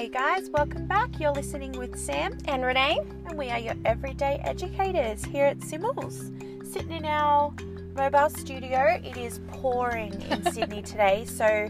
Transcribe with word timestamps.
Hey 0.00 0.08
guys, 0.08 0.48
welcome 0.48 0.86
back. 0.86 1.20
You're 1.20 1.30
listening 1.30 1.72
with 1.72 1.94
Sam, 1.94 2.32
And 2.46 2.64
Renee? 2.64 3.00
and 3.26 3.36
we 3.36 3.50
are 3.50 3.58
your 3.58 3.74
everyday 3.84 4.40
educators 4.44 5.22
here 5.22 5.44
at 5.44 5.58
Simmels. 5.58 6.32
Sitting 6.66 6.92
in 6.92 7.04
our 7.04 7.52
mobile 7.94 8.30
studio, 8.30 8.98
it 9.04 9.18
is 9.18 9.40
pouring 9.48 10.14
in 10.22 10.42
Sydney 10.52 10.80
today, 10.80 11.26
so 11.26 11.68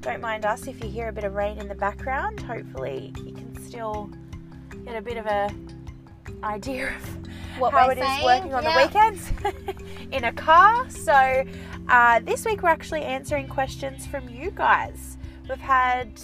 don't 0.00 0.20
mind 0.20 0.44
us 0.44 0.66
if 0.66 0.82
you 0.82 0.90
hear 0.90 1.06
a 1.06 1.12
bit 1.12 1.22
of 1.22 1.34
rain 1.34 1.56
in 1.58 1.68
the 1.68 1.74
background. 1.76 2.40
Hopefully, 2.40 3.12
you 3.24 3.32
can 3.32 3.56
still 3.62 4.10
get 4.84 4.96
a 4.96 5.00
bit 5.00 5.16
of 5.16 5.26
a 5.26 5.48
idea 6.42 6.88
of 6.88 7.60
What 7.60 7.72
how 7.72 7.86
we're 7.86 7.92
it 7.92 7.98
is 7.98 8.24
working 8.24 8.54
on 8.54 8.64
yeah. 8.64 8.74
the 8.76 8.86
weekends 8.86 9.30
in 10.10 10.24
a 10.24 10.32
car. 10.32 10.90
So, 10.90 11.44
uh, 11.88 12.18
this 12.24 12.44
week 12.44 12.64
we're 12.64 12.70
actually 12.70 13.04
answering 13.04 13.46
questions 13.46 14.04
from 14.04 14.28
you 14.28 14.50
guys. 14.50 15.16
We've 15.48 15.58
had, 15.60 16.20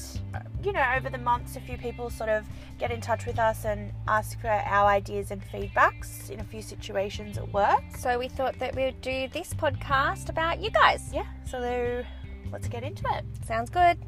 you 0.64 0.72
know, 0.72 0.84
over 0.96 1.10
the 1.10 1.18
months, 1.18 1.56
a 1.56 1.60
few 1.60 1.76
people 1.76 2.08
sort 2.10 2.30
of 2.30 2.46
get 2.78 2.90
in 2.90 3.00
touch 3.00 3.26
with 3.26 3.38
us 3.38 3.64
and 3.64 3.92
ask 4.08 4.40
for 4.40 4.48
our 4.48 4.88
ideas 4.88 5.30
and 5.30 5.42
feedbacks 5.52 6.30
in 6.30 6.40
a 6.40 6.44
few 6.44 6.62
situations 6.62 7.36
at 7.36 7.52
work. 7.52 7.82
So 7.98 8.18
we 8.18 8.28
thought 8.28 8.58
that 8.58 8.74
we 8.74 8.84
would 8.84 9.00
do 9.00 9.28
this 9.28 9.52
podcast 9.52 10.28
about 10.28 10.60
you 10.60 10.70
guys. 10.70 11.10
Yeah, 11.12 11.26
so 11.44 12.04
let's 12.50 12.68
get 12.68 12.82
into 12.82 13.04
it. 13.14 13.24
Sounds 13.46 13.70
good. 13.70 13.98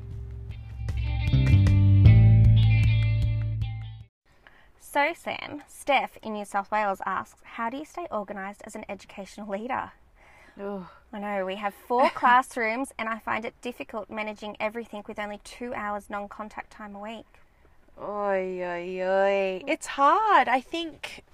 So, 4.80 5.12
Sam, 5.14 5.62
Steph 5.68 6.16
in 6.22 6.32
New 6.32 6.46
South 6.46 6.70
Wales 6.70 7.02
asks, 7.04 7.42
How 7.44 7.68
do 7.68 7.76
you 7.76 7.84
stay 7.84 8.06
organised 8.10 8.62
as 8.64 8.74
an 8.74 8.86
educational 8.88 9.46
leader? 9.46 9.92
I 11.12 11.18
know 11.18 11.44
we 11.44 11.56
have 11.56 11.74
four 11.74 12.10
classrooms, 12.14 12.92
and 12.98 13.08
I 13.08 13.18
find 13.18 13.44
it 13.44 13.54
difficult 13.60 14.10
managing 14.10 14.56
everything 14.58 15.04
with 15.06 15.18
only 15.18 15.40
two 15.44 15.74
hours 15.74 16.10
non 16.10 16.28
contact 16.28 16.70
time 16.70 16.94
a 16.94 17.00
week. 17.00 17.26
Oi, 17.98 18.62
oi, 18.62 19.00
oi. 19.02 19.64
It's 19.66 19.86
hard. 19.86 20.48
I 20.48 20.60
think, 20.60 21.24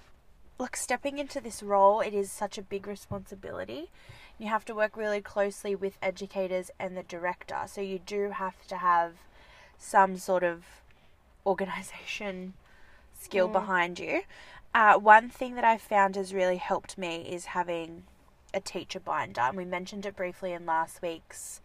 look, 0.57 0.75
stepping 0.75 1.19
into 1.19 1.41
this 1.41 1.61
role, 1.61 1.99
it 1.99 2.13
is 2.13 2.31
such 2.31 2.57
a 2.57 2.61
big 2.61 2.87
responsibility. 2.87 3.89
You 4.37 4.47
have 4.47 4.65
to 4.65 4.75
work 4.75 4.97
really 4.97 5.21
closely 5.21 5.75
with 5.75 5.97
educators 6.01 6.71
and 6.79 6.97
the 6.97 7.03
director. 7.03 7.59
So 7.67 7.81
you 7.81 7.99
do 7.99 8.31
have 8.31 8.65
to 8.67 8.77
have 8.77 9.13
some 9.77 10.17
sort 10.17 10.43
of 10.43 10.63
organization 11.45 12.53
skill 13.19 13.47
behind 13.47 13.99
you. 13.99 14.21
Uh, 14.73 14.97
one 14.97 15.29
thing 15.29 15.55
that 15.55 15.63
I've 15.63 15.81
found 15.81 16.15
has 16.15 16.33
really 16.33 16.57
helped 16.57 16.97
me 16.97 17.27
is 17.29 17.45
having 17.45 18.03
a 18.53 18.59
teacher 18.59 18.99
binder. 18.99 19.41
And 19.41 19.57
we 19.57 19.65
mentioned 19.65 20.05
it 20.05 20.15
briefly 20.15 20.53
in 20.53 20.65
last 20.65 21.01
week's 21.01 21.61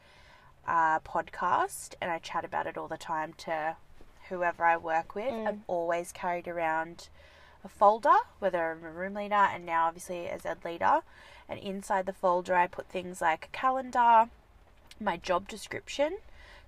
uh, 0.66 1.00
podcast, 1.00 1.94
and 2.00 2.10
I 2.10 2.18
chat 2.18 2.44
about 2.44 2.66
it 2.66 2.76
all 2.76 2.88
the 2.88 2.98
time 2.98 3.32
to 3.38 3.76
whoever 4.28 4.64
I 4.64 4.76
work 4.76 5.14
with. 5.14 5.32
I've 5.32 5.60
always 5.66 6.12
carried 6.12 6.46
around 6.46 7.08
a 7.64 7.68
folder, 7.68 8.16
whether 8.38 8.72
I'm 8.72 8.84
a 8.84 8.90
room 8.90 9.14
leader 9.14 9.34
and 9.34 9.64
now 9.66 9.86
obviously 9.86 10.28
as 10.28 10.46
ed 10.46 10.58
leader. 10.64 11.00
And 11.48 11.58
inside 11.58 12.06
the 12.06 12.12
folder, 12.12 12.54
I 12.54 12.66
put 12.66 12.88
things 12.88 13.20
like 13.20 13.46
a 13.46 13.56
calendar, 13.56 14.28
my 15.00 15.16
job 15.16 15.48
description, 15.48 16.18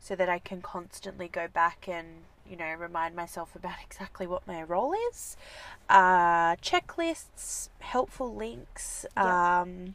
so 0.01 0.17
that 0.17 0.29
I 0.29 0.39
can 0.39 0.63
constantly 0.63 1.29
go 1.29 1.49
back 1.49 1.87
and 1.87 2.07
you 2.49 2.57
know 2.57 2.73
remind 2.75 3.15
myself 3.15 3.55
about 3.55 3.77
exactly 3.85 4.27
what 4.27 4.47
my 4.47 4.63
role 4.63 4.95
is. 5.11 5.37
Uh, 5.89 6.57
checklists, 6.57 7.69
helpful 7.81 8.35
links. 8.35 9.05
Um, 9.17 9.95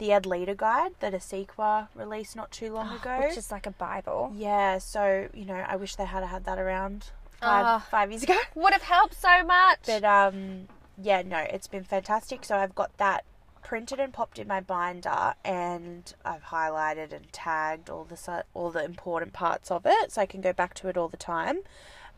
the 0.00 0.10
Ed 0.12 0.26
Leader 0.26 0.54
Guide 0.54 0.92
that 1.00 1.12
ACECQA 1.12 1.88
released 1.94 2.34
not 2.34 2.50
too 2.50 2.72
long 2.72 2.92
ago. 2.96 3.20
Which 3.22 3.36
is 3.36 3.50
like 3.52 3.66
a 3.66 3.70
Bible. 3.70 4.32
Yeah, 4.34 4.78
so 4.78 5.28
you 5.32 5.44
know, 5.44 5.54
I 5.66 5.76
wish 5.76 5.94
they 5.94 6.06
had 6.06 6.24
had 6.24 6.44
that 6.46 6.58
around 6.58 7.10
five 7.40 7.64
Ah. 7.66 7.86
five 7.90 8.10
years 8.10 8.22
ago. 8.24 8.36
Would 8.56 8.72
have 8.72 8.82
helped 8.82 9.14
so 9.20 9.44
much. 9.44 9.78
But 9.86 10.02
um, 10.04 10.66
yeah, 11.00 11.22
no, 11.22 11.38
it's 11.38 11.68
been 11.68 11.84
fantastic. 11.84 12.44
So 12.44 12.56
I've 12.56 12.74
got 12.74 12.96
that 12.96 13.24
printed 13.62 14.00
and 14.00 14.12
popped 14.12 14.38
in 14.38 14.48
my 14.48 14.60
binder, 14.60 15.34
and 15.44 16.12
I've 16.24 16.44
highlighted 16.44 17.12
and 17.12 17.30
tagged 17.32 17.88
all 17.90 18.04
the 18.04 18.44
all 18.54 18.70
the 18.70 18.84
important 18.84 19.32
parts 19.34 19.70
of 19.70 19.86
it, 19.86 20.12
so 20.12 20.22
I 20.22 20.26
can 20.26 20.40
go 20.40 20.52
back 20.52 20.74
to 20.74 20.88
it 20.88 20.96
all 20.96 21.08
the 21.08 21.16
time. 21.18 21.58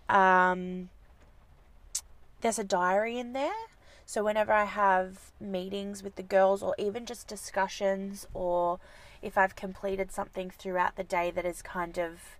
Um, 0.08 0.88
there's 2.42 2.58
a 2.58 2.64
diary 2.64 3.18
in 3.18 3.32
there. 3.32 3.52
So 4.06 4.24
whenever 4.24 4.52
I 4.52 4.64
have 4.64 5.32
meetings 5.40 6.02
with 6.02 6.16
the 6.16 6.22
girls 6.22 6.62
or 6.62 6.74
even 6.78 7.06
just 7.06 7.26
discussions 7.26 8.26
or 8.34 8.78
if 9.20 9.38
I've 9.38 9.56
completed 9.56 10.10
something 10.12 10.50
throughout 10.50 10.96
the 10.96 11.04
day 11.04 11.30
that 11.30 11.46
is 11.46 11.62
kind 11.62 11.98
of 11.98 12.38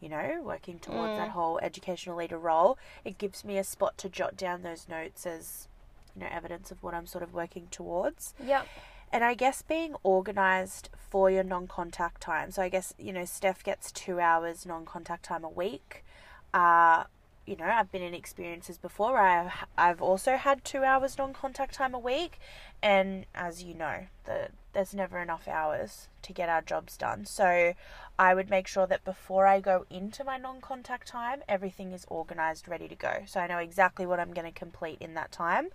you 0.00 0.08
know, 0.08 0.42
working 0.44 0.78
towards 0.78 1.16
that 1.16 1.30
whole 1.30 1.58
educational 1.62 2.16
leader 2.16 2.38
role, 2.38 2.78
it 3.04 3.18
gives 3.18 3.44
me 3.44 3.56
a 3.56 3.64
spot 3.64 3.96
to 3.98 4.08
jot 4.08 4.36
down 4.36 4.62
those 4.62 4.88
notes 4.88 5.26
as 5.26 5.68
you 6.14 6.20
know 6.20 6.28
evidence 6.30 6.70
of 6.70 6.82
what 6.82 6.94
I'm 6.94 7.06
sort 7.06 7.22
of 7.24 7.32
working 7.32 7.68
towards. 7.70 8.34
yep. 8.44 8.66
And 9.12 9.24
I 9.24 9.34
guess 9.34 9.62
being 9.62 9.94
organized 10.02 10.90
for 11.10 11.30
your 11.30 11.44
non 11.44 11.66
contact 11.66 12.20
time. 12.20 12.50
So 12.50 12.60
I 12.60 12.68
guess, 12.68 12.92
you 12.98 13.12
know, 13.12 13.24
Steph 13.24 13.62
gets 13.62 13.90
two 13.92 14.20
hours 14.20 14.66
non 14.66 14.84
contact 14.84 15.24
time 15.24 15.44
a 15.44 15.48
week. 15.48 16.04
Uh, 16.52 17.04
you 17.46 17.56
know, 17.56 17.66
I've 17.66 17.92
been 17.92 18.02
in 18.02 18.14
experiences 18.14 18.76
before 18.76 19.18
I've, 19.18 19.52
I've 19.78 20.02
also 20.02 20.36
had 20.36 20.64
two 20.64 20.82
hours 20.84 21.16
non 21.16 21.32
contact 21.32 21.74
time 21.74 21.94
a 21.94 21.98
week. 21.98 22.38
And 22.82 23.26
as 23.34 23.62
you 23.62 23.74
know, 23.74 24.06
the, 24.24 24.48
there's 24.72 24.94
never 24.94 25.20
enough 25.20 25.48
hours 25.48 26.08
to 26.22 26.32
get 26.32 26.48
our 26.48 26.60
jobs 26.60 26.96
done. 26.96 27.24
So 27.24 27.74
I 28.18 28.34
would 28.34 28.50
make 28.50 28.66
sure 28.66 28.86
that 28.86 29.04
before 29.04 29.46
I 29.46 29.60
go 29.60 29.86
into 29.90 30.24
my 30.24 30.36
non 30.36 30.60
contact 30.60 31.08
time, 31.08 31.42
everything 31.48 31.92
is 31.92 32.04
organized, 32.08 32.68
ready 32.68 32.88
to 32.88 32.96
go. 32.96 33.22
So 33.26 33.40
I 33.40 33.46
know 33.46 33.58
exactly 33.58 34.06
what 34.06 34.20
I'm 34.20 34.32
going 34.32 34.52
to 34.52 34.58
complete 34.58 34.98
in 35.00 35.14
that 35.14 35.32
time. 35.32 35.68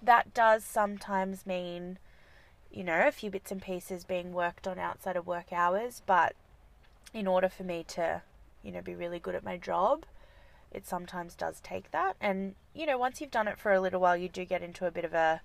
That 0.00 0.34
does 0.34 0.64
sometimes 0.64 1.46
mean 1.46 1.98
you 2.72 2.82
know, 2.82 3.06
a 3.06 3.12
few 3.12 3.30
bits 3.30 3.52
and 3.52 3.60
pieces 3.60 4.04
being 4.04 4.32
worked 4.32 4.66
on 4.66 4.78
outside 4.78 5.16
of 5.16 5.26
work 5.26 5.52
hours, 5.52 6.02
but 6.06 6.34
in 7.12 7.26
order 7.26 7.48
for 7.48 7.64
me 7.64 7.84
to, 7.86 8.22
you 8.62 8.72
know, 8.72 8.80
be 8.80 8.94
really 8.94 9.18
good 9.18 9.34
at 9.34 9.44
my 9.44 9.58
job, 9.58 10.06
it 10.72 10.86
sometimes 10.86 11.34
does 11.34 11.60
take 11.60 11.90
that. 11.90 12.16
And, 12.20 12.54
you 12.74 12.86
know, 12.86 12.98
once 12.98 13.20
you've 13.20 13.30
done 13.30 13.48
it 13.48 13.58
for 13.58 13.72
a 13.72 13.80
little 13.80 14.00
while, 14.00 14.16
you 14.16 14.28
do 14.28 14.44
get 14.44 14.62
into 14.62 14.86
a 14.86 14.90
bit 14.90 15.04
of 15.04 15.14
a 15.14 15.40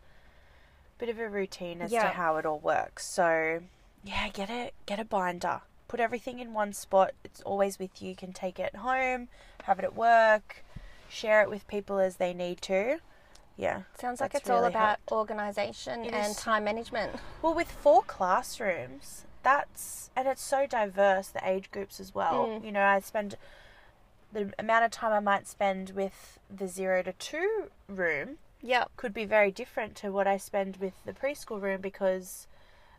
bit 0.97 1.09
of 1.09 1.19
a 1.19 1.29
routine 1.29 1.81
as 1.81 1.91
to 1.91 1.99
how 2.07 2.37
it 2.37 2.45
all 2.45 2.59
works. 2.59 3.05
So, 3.05 3.61
yeah, 4.03 4.29
get 4.29 4.49
a 4.49 4.71
get 4.85 4.99
a 4.99 5.05
binder. 5.05 5.61
Put 5.87 5.99
everything 5.99 6.39
in 6.39 6.53
one 6.53 6.73
spot. 6.73 7.11
It's 7.23 7.41
always 7.41 7.79
with 7.79 8.01
you. 8.01 8.09
You 8.09 8.15
can 8.15 8.33
take 8.33 8.59
it 8.59 8.75
home, 8.75 9.29
have 9.63 9.79
it 9.79 9.85
at 9.85 9.95
work, 9.95 10.65
share 11.07 11.41
it 11.41 11.49
with 11.49 11.67
people 11.67 11.99
as 11.99 12.17
they 12.17 12.33
need 12.33 12.61
to. 12.63 12.99
Yeah. 13.55 13.83
Sounds 13.99 14.21
like 14.21 14.35
it's 14.35 14.49
all 14.49 14.65
about 14.65 14.99
helped. 14.99 15.11
organisation 15.11 16.05
It 16.05 16.13
and 16.13 16.31
is. 16.31 16.37
time 16.37 16.63
management. 16.63 17.13
Well, 17.41 17.53
with 17.53 17.71
four 17.71 18.03
classrooms, 18.03 19.25
that's 19.43 20.11
and 20.15 20.27
it's 20.27 20.43
so 20.43 20.67
diverse 20.67 21.29
the 21.29 21.47
age 21.47 21.71
groups 21.71 21.99
as 21.99 22.13
well. 22.13 22.47
Mm. 22.47 22.65
You 22.65 22.71
know, 22.71 22.83
I 22.83 22.99
spend 22.99 23.35
the 24.31 24.53
amount 24.59 24.85
of 24.85 24.91
time 24.91 25.13
I 25.13 25.19
might 25.19 25.47
spend 25.47 25.91
with 25.91 26.39
the 26.49 26.67
zero 26.67 27.03
to 27.03 27.13
two 27.13 27.69
room 27.87 28.37
Yep. 28.61 28.91
could 28.97 29.13
be 29.13 29.25
very 29.25 29.51
different 29.51 29.95
to 29.97 30.11
what 30.11 30.27
I 30.27 30.37
spend 30.37 30.77
with 30.77 30.93
the 31.05 31.13
preschool 31.13 31.61
room 31.61 31.81
because 31.81 32.47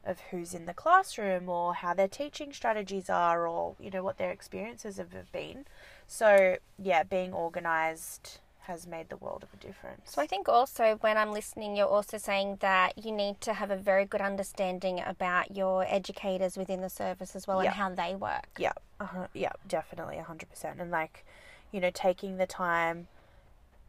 of 0.05 0.21
who's 0.31 0.55
in 0.55 0.67
the 0.67 0.75
classroom 0.75 1.49
or 1.49 1.75
how 1.75 1.93
their 1.95 2.09
teaching 2.09 2.53
strategies 2.53 3.11
are 3.11 3.47
or 3.47 3.75
you 3.79 3.91
know 3.91 4.03
what 4.03 4.19
their 4.19 4.31
experiences 4.31 4.97
have 4.97 5.33
been. 5.33 5.67
So 6.07 6.57
yeah, 6.79 7.03
being 7.03 7.33
organized 7.33 8.39
has 8.69 8.87
made 8.87 9.09
the 9.09 9.17
world 9.17 9.43
of 9.43 9.49
a 9.53 9.57
difference. 9.57 10.13
So 10.13 10.21
I 10.23 10.27
think 10.27 10.47
also 10.49 10.97
when 11.01 11.17
I'm 11.17 11.33
listening, 11.33 11.75
you're 11.75 11.89
also 11.89 12.19
saying 12.19 12.59
that 12.61 13.03
you 13.05 13.11
need 13.11 13.41
to 13.41 13.55
have 13.55 13.71
a 13.71 13.77
very 13.77 14.05
good 14.05 14.21
understanding 14.21 15.01
about 15.05 15.57
your 15.57 15.85
educators 15.89 16.57
within 16.59 16.83
the 16.83 16.91
service 16.91 17.35
as 17.35 17.47
well 17.47 17.63
Yeah. 17.65 17.71
and 17.71 17.77
how 17.77 17.89
they 17.95 18.15
work. 18.15 18.47
Yeah, 18.59 18.73
uh 19.01 19.27
yeah, 19.33 19.53
definitely, 19.67 20.19
hundred 20.19 20.51
percent. 20.51 20.81
And 20.81 20.91
like, 20.91 21.25
you 21.73 21.81
know, 21.81 21.91
taking 21.91 22.37
the 22.37 22.47
time 22.47 23.09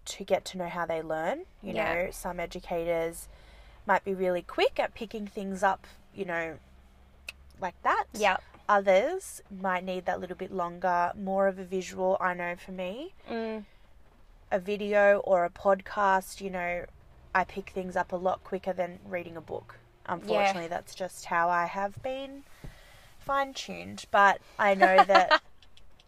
to 0.06 0.24
get 0.24 0.46
to 0.46 0.58
know 0.58 0.70
how 0.70 0.86
they 0.86 1.02
learn. 1.02 1.40
You 1.62 1.74
Yeah. 1.74 1.94
know, 2.06 2.12
some 2.12 2.40
educators 2.40 3.28
might 3.86 4.06
be 4.06 4.14
really 4.14 4.42
quick 4.42 4.80
at 4.80 4.94
picking 4.94 5.28
things 5.28 5.62
up. 5.62 5.86
You 6.16 6.24
know, 6.26 6.58
like 7.62 7.76
that. 7.84 8.06
Yep. 8.14 8.42
Others 8.70 9.42
might 9.52 9.84
need 9.84 10.06
that 10.06 10.20
little 10.22 10.38
bit 10.38 10.52
longer, 10.52 11.12
more 11.18 11.48
of 11.48 11.60
a 11.60 11.64
visual. 11.66 12.16
I 12.22 12.34
know 12.34 12.56
for 12.56 12.72
me, 12.72 13.14
Mm. 13.30 13.66
A 14.52 14.60
video 14.60 15.20
or 15.20 15.46
a 15.46 15.50
podcast. 15.50 16.42
You 16.42 16.50
know, 16.50 16.86
I 17.34 17.44
pick 17.44 17.70
things 17.70 17.96
up 17.96 18.12
a 18.12 18.16
lot 18.16 18.44
quicker 18.44 18.74
than 18.74 19.00
reading 19.08 19.38
a 19.38 19.42
book. 19.42 19.80
Unfortunately, 20.06 20.68
that's 20.68 20.96
just 20.96 21.26
how 21.26 21.50
I 21.50 21.66
have 21.66 22.02
been 22.02 22.44
fine 23.20 23.54
tuned. 23.54 24.06
But 24.12 24.42
I 24.58 24.74
know 24.74 25.04
that, 25.08 25.42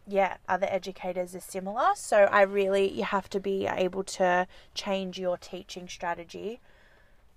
yeah, 0.08 0.38
other 0.50 0.68
educators 0.70 1.36
are 1.36 1.42
similar. 1.42 1.90
So 1.96 2.24
I 2.32 2.42
really, 2.42 2.92
you 2.92 3.04
have 3.04 3.30
to 3.30 3.40
be 3.40 3.68
able 3.68 4.04
to 4.04 4.48
change 4.74 5.20
your 5.20 5.38
teaching 5.38 5.88
strategy 5.88 6.60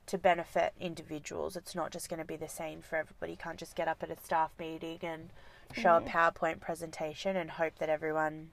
to 0.06 0.18
benefit 0.18 0.72
individuals. 0.80 1.56
It's 1.56 1.74
not 1.74 1.90
just 1.90 2.08
going 2.08 2.18
to 2.18 2.26
be 2.26 2.36
the 2.36 2.48
same 2.48 2.80
for 2.80 2.96
everybody. 2.96 3.32
You 3.32 3.38
can't 3.38 3.58
just 3.58 3.76
get 3.76 3.88
up 3.88 4.02
at 4.02 4.10
a 4.10 4.16
staff 4.22 4.52
meeting 4.58 4.98
and 5.02 5.30
show 5.72 5.96
a 5.96 6.00
mm. 6.00 6.08
PowerPoint 6.08 6.60
presentation 6.60 7.36
and 7.36 7.52
hope 7.52 7.78
that 7.78 7.88
everyone 7.88 8.50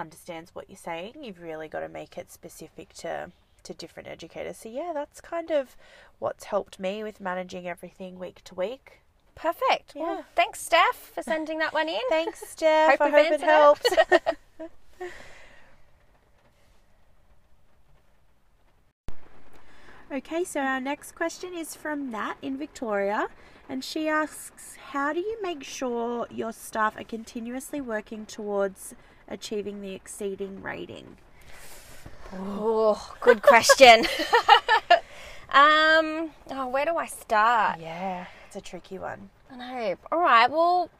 understands 0.00 0.54
what 0.54 0.68
you're 0.68 0.76
saying. 0.76 1.22
You've 1.22 1.40
really 1.40 1.68
got 1.68 1.80
to 1.80 1.88
make 1.88 2.18
it 2.18 2.32
specific 2.32 2.92
to 2.94 3.30
to 3.62 3.74
different 3.74 4.08
educators. 4.08 4.56
So 4.56 4.70
yeah, 4.70 4.92
that's 4.94 5.20
kind 5.20 5.50
of 5.50 5.76
what's 6.18 6.44
helped 6.44 6.80
me 6.80 7.02
with 7.02 7.20
managing 7.20 7.68
everything 7.68 8.18
week 8.18 8.42
to 8.44 8.54
week. 8.54 9.00
Perfect. 9.34 9.92
Yeah. 9.94 10.02
Well, 10.02 10.24
thanks, 10.34 10.60
Steph, 10.60 11.12
for 11.14 11.22
sending 11.22 11.58
that 11.58 11.74
one 11.74 11.88
in. 11.88 12.00
Thanks, 12.08 12.40
Steph. 12.48 12.98
Hope 12.98 13.00
I 13.02 13.10
hope 13.10 13.32
it 13.32 13.40
helps. 13.42 13.86
Okay, 20.12 20.42
so 20.42 20.58
our 20.58 20.80
next 20.80 21.14
question 21.14 21.54
is 21.54 21.76
from 21.76 22.10
Nat 22.10 22.34
in 22.42 22.58
Victoria, 22.58 23.28
and 23.68 23.84
she 23.84 24.08
asks, 24.08 24.76
How 24.90 25.12
do 25.12 25.20
you 25.20 25.38
make 25.40 25.62
sure 25.62 26.26
your 26.28 26.52
staff 26.52 26.98
are 26.98 27.04
continuously 27.04 27.80
working 27.80 28.26
towards 28.26 28.96
achieving 29.30 29.80
the 29.80 29.92
exceeding 29.94 30.62
rating? 30.62 31.16
Oh, 32.32 33.14
good 33.20 33.42
question. 33.42 34.00
um, 35.50 36.30
oh, 36.50 36.68
where 36.70 36.84
do 36.84 36.96
I 36.96 37.06
start? 37.06 37.80
Yeah, 37.80 38.26
it's 38.46 38.56
a 38.56 38.60
tricky 38.60 38.98
one. 38.98 39.30
I 39.50 39.56
know. 39.56 39.96
All 40.12 40.20
right. 40.20 40.50
Well, 40.50 40.90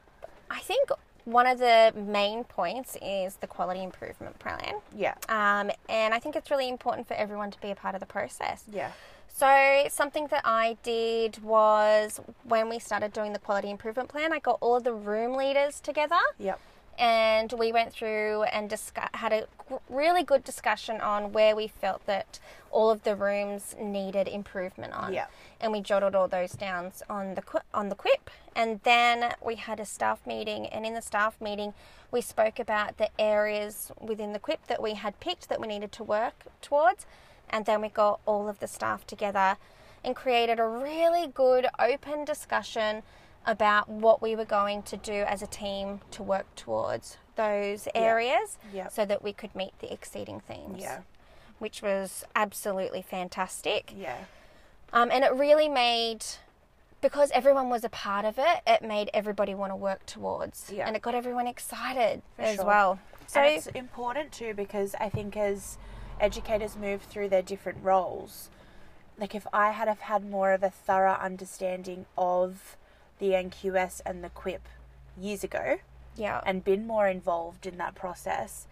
I 0.49 0.59
think 0.59 0.89
one 1.23 1.47
of 1.47 1.59
the 1.59 1.93
main 1.95 2.43
points 2.43 2.97
is 3.01 3.35
the 3.37 3.47
quality 3.47 3.83
improvement 3.83 4.37
plan. 4.39 4.75
Yeah, 4.95 5.13
Um, 5.29 5.71
and 5.87 6.13
I 6.13 6.19
think 6.19 6.35
it's 6.35 6.49
really 6.51 6.67
important 6.67 7.07
for 7.07 7.13
everyone 7.13 7.51
to 7.51 7.61
be 7.61 7.71
a 7.71 7.75
part 7.75 7.93
of 7.95 7.99
the 8.01 8.07
process. 8.07 8.63
yeah, 8.71 8.91
So, 9.33 9.85
something 9.89 10.27
that 10.27 10.41
I 10.43 10.77
did 10.83 11.41
was 11.43 12.19
when 12.43 12.69
we 12.69 12.79
started 12.79 13.13
doing 13.13 13.33
the 13.33 13.39
quality 13.39 13.69
improvement 13.69 14.09
plan, 14.09 14.33
I 14.33 14.39
got 14.39 14.57
all 14.61 14.75
of 14.75 14.83
the 14.83 14.93
room 14.93 15.35
leaders 15.35 15.79
together 15.79 16.19
yep, 16.39 16.59
and 16.97 17.51
we 17.53 17.71
went 17.71 17.93
through 17.93 18.43
and 18.43 18.69
discuss, 18.69 19.09
had 19.13 19.33
a 19.33 19.47
really 19.89 20.23
good 20.23 20.43
discussion 20.43 21.01
on 21.01 21.31
where 21.31 21.55
we 21.55 21.67
felt 21.67 22.05
that 22.05 22.39
all 22.69 22.89
of 22.89 23.03
the 23.03 23.15
rooms 23.15 23.75
needed 23.79 24.27
improvement 24.27 24.93
on. 24.93 25.13
Yeah. 25.13 25.25
And 25.59 25.71
we 25.71 25.81
jotted 25.81 26.15
all 26.15 26.27
those 26.27 26.51
down 26.51 26.91
on 27.09 27.35
the 27.35 27.43
on 27.73 27.89
the 27.89 27.95
quip, 27.95 28.29
and 28.55 28.79
then 28.83 29.33
we 29.43 29.55
had 29.55 29.79
a 29.79 29.85
staff 29.85 30.25
meeting. 30.25 30.67
And 30.67 30.85
in 30.85 30.93
the 30.93 31.01
staff 31.01 31.39
meeting, 31.41 31.73
we 32.11 32.21
spoke 32.21 32.59
about 32.59 32.97
the 32.97 33.09
areas 33.19 33.91
within 33.99 34.33
the 34.33 34.39
quip 34.39 34.65
that 34.67 34.81
we 34.81 34.95
had 34.95 35.19
picked 35.19 35.49
that 35.49 35.61
we 35.61 35.67
needed 35.67 35.91
to 35.93 36.03
work 36.03 36.45
towards, 36.61 37.05
and 37.49 37.65
then 37.65 37.81
we 37.81 37.89
got 37.89 38.19
all 38.25 38.49
of 38.49 38.59
the 38.59 38.67
staff 38.67 39.05
together 39.05 39.57
and 40.03 40.15
created 40.15 40.59
a 40.59 40.67
really 40.67 41.27
good 41.27 41.67
open 41.79 42.25
discussion 42.25 43.03
about 43.45 43.89
what 43.89 44.21
we 44.21 44.35
were 44.35 44.45
going 44.45 44.83
to 44.83 44.97
do 44.97 45.23
as 45.27 45.41
a 45.41 45.47
team 45.47 46.01
to 46.11 46.21
work 46.23 46.45
towards 46.55 47.17
those 47.35 47.87
areas 47.95 48.57
Yeah. 48.73 48.87
so 48.89 49.05
that 49.05 49.23
we 49.23 49.33
could 49.33 49.55
meet 49.55 49.73
the 49.79 49.91
exceeding 49.91 50.39
themes. 50.41 50.81
yeah, 50.81 50.99
Which 51.59 51.81
was 51.81 52.23
absolutely 52.35 53.01
fantastic. 53.01 53.93
yeah, 53.95 54.17
Um, 54.93 55.09
and 55.11 55.23
it 55.23 55.33
really 55.33 55.69
made, 55.69 56.23
because 57.01 57.31
everyone 57.31 57.69
was 57.69 57.83
a 57.83 57.89
part 57.89 58.25
of 58.25 58.37
it, 58.37 58.59
it 58.67 58.81
made 58.83 59.09
everybody 59.13 59.55
want 59.55 59.71
to 59.71 59.75
work 59.75 60.05
towards. 60.05 60.69
Yeah. 60.71 60.85
And 60.85 60.95
it 60.95 61.01
got 61.01 61.15
everyone 61.15 61.47
excited 61.47 62.21
For 62.35 62.41
as 62.43 62.55
sure. 62.57 62.65
well. 62.65 62.99
So, 63.27 63.39
and 63.39 63.55
it's 63.55 63.67
important 63.67 64.31
too 64.33 64.53
because 64.53 64.93
I 64.99 65.09
think 65.09 65.35
as 65.37 65.77
educators 66.19 66.75
move 66.75 67.01
through 67.03 67.29
their 67.29 67.41
different 67.41 67.79
roles, 67.81 68.49
like 69.17 69.33
if 69.33 69.47
I 69.53 69.71
had 69.71 69.87
have 69.87 70.01
had 70.01 70.29
more 70.29 70.51
of 70.51 70.61
a 70.63 70.69
thorough 70.69 71.13
understanding 71.13 72.05
of 72.17 72.75
the 73.21 73.29
NQS 73.29 74.01
and 74.05 74.23
the 74.23 74.29
QUIP 74.29 74.59
years 75.17 75.43
ago 75.43 75.77
yeah. 76.17 76.41
and 76.45 76.65
been 76.65 76.85
more 76.85 77.07
involved 77.07 77.65
in 77.65 77.77
that 77.77 77.95
process, 77.95 78.65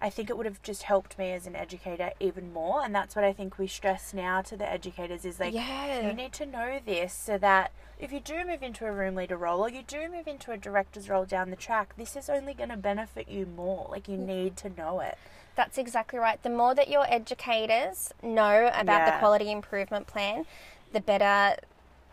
I 0.00 0.10
think 0.10 0.28
it 0.28 0.36
would 0.36 0.44
have 0.44 0.62
just 0.62 0.82
helped 0.82 1.18
me 1.18 1.32
as 1.32 1.46
an 1.46 1.56
educator 1.56 2.10
even 2.20 2.52
more. 2.52 2.84
And 2.84 2.94
that's 2.94 3.16
what 3.16 3.24
I 3.24 3.32
think 3.32 3.58
we 3.58 3.66
stress 3.66 4.12
now 4.12 4.42
to 4.42 4.56
the 4.56 4.70
educators 4.70 5.24
is 5.24 5.40
like 5.40 5.54
Yeah. 5.54 6.06
you 6.06 6.12
need 6.12 6.34
to 6.34 6.46
know 6.46 6.78
this 6.84 7.14
so 7.14 7.38
that 7.38 7.72
if 7.98 8.12
you 8.12 8.20
do 8.20 8.44
move 8.44 8.62
into 8.62 8.84
a 8.84 8.92
room 8.92 9.14
leader 9.14 9.38
role 9.38 9.64
or 9.64 9.70
you 9.70 9.82
do 9.82 10.10
move 10.10 10.28
into 10.28 10.52
a 10.52 10.58
director's 10.58 11.08
role 11.08 11.24
down 11.24 11.48
the 11.48 11.56
track, 11.56 11.96
this 11.96 12.14
is 12.14 12.28
only 12.28 12.52
going 12.52 12.68
to 12.68 12.76
benefit 12.76 13.28
you 13.28 13.46
more. 13.46 13.88
Like 13.90 14.06
you 14.08 14.18
mm. 14.18 14.26
need 14.26 14.56
to 14.58 14.68
know 14.68 15.00
it. 15.00 15.16
That's 15.54 15.78
exactly 15.78 16.18
right. 16.18 16.42
The 16.42 16.50
more 16.50 16.74
that 16.74 16.90
your 16.90 17.06
educators 17.08 18.12
know 18.22 18.70
about 18.74 19.06
the 19.06 19.18
quality 19.18 19.50
improvement 19.50 20.06
plan, 20.06 20.44
the 20.92 21.00
better 21.00 21.56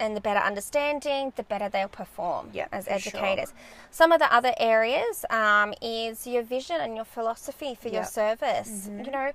and 0.03 0.15
the 0.17 0.21
better 0.27 0.39
understanding, 0.51 1.21
the 1.35 1.43
better 1.53 1.67
they'll 1.69 1.87
perform 2.03 2.43
Yeah, 2.59 2.67
as 2.71 2.85
for 2.85 2.99
sure. 2.99 3.11
educators. 3.19 3.53
Some 3.99 4.11
of 4.15 4.19
the 4.23 4.31
other 4.37 4.53
areas 4.75 5.15
um, 5.29 5.69
is 5.81 6.27
your 6.33 6.43
vision 6.57 6.77
and 6.85 6.91
your 6.99 7.05
philosophy 7.17 7.71
for 7.81 7.89
your 7.97 8.03
service. 8.21 8.71
Mm-hmm. 8.89 9.05
You 9.05 9.11
know, 9.17 9.31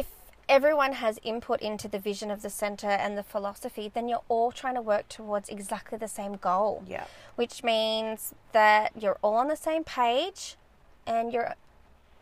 if 0.00 0.06
everyone 0.48 0.92
has 1.04 1.14
input 1.22 1.58
into 1.60 1.86
the 1.94 1.98
vision 2.10 2.28
of 2.30 2.42
the 2.42 2.50
centre 2.50 2.94
and 3.04 3.12
the 3.20 3.22
philosophy, 3.34 3.90
then 3.96 4.08
you're 4.08 4.26
all 4.28 4.50
trying 4.52 4.74
to 4.80 4.82
work 4.92 5.06
towards 5.08 5.48
exactly 5.48 5.96
the 5.98 6.08
same 6.20 6.34
goal 6.48 6.74
Yeah. 6.96 7.04
which 7.40 7.56
means 7.72 8.34
that 8.52 8.86
you're 9.00 9.18
all 9.22 9.36
on 9.42 9.48
the 9.48 9.60
same 9.68 9.84
page 9.84 10.56
and 11.06 11.32
you're 11.32 11.54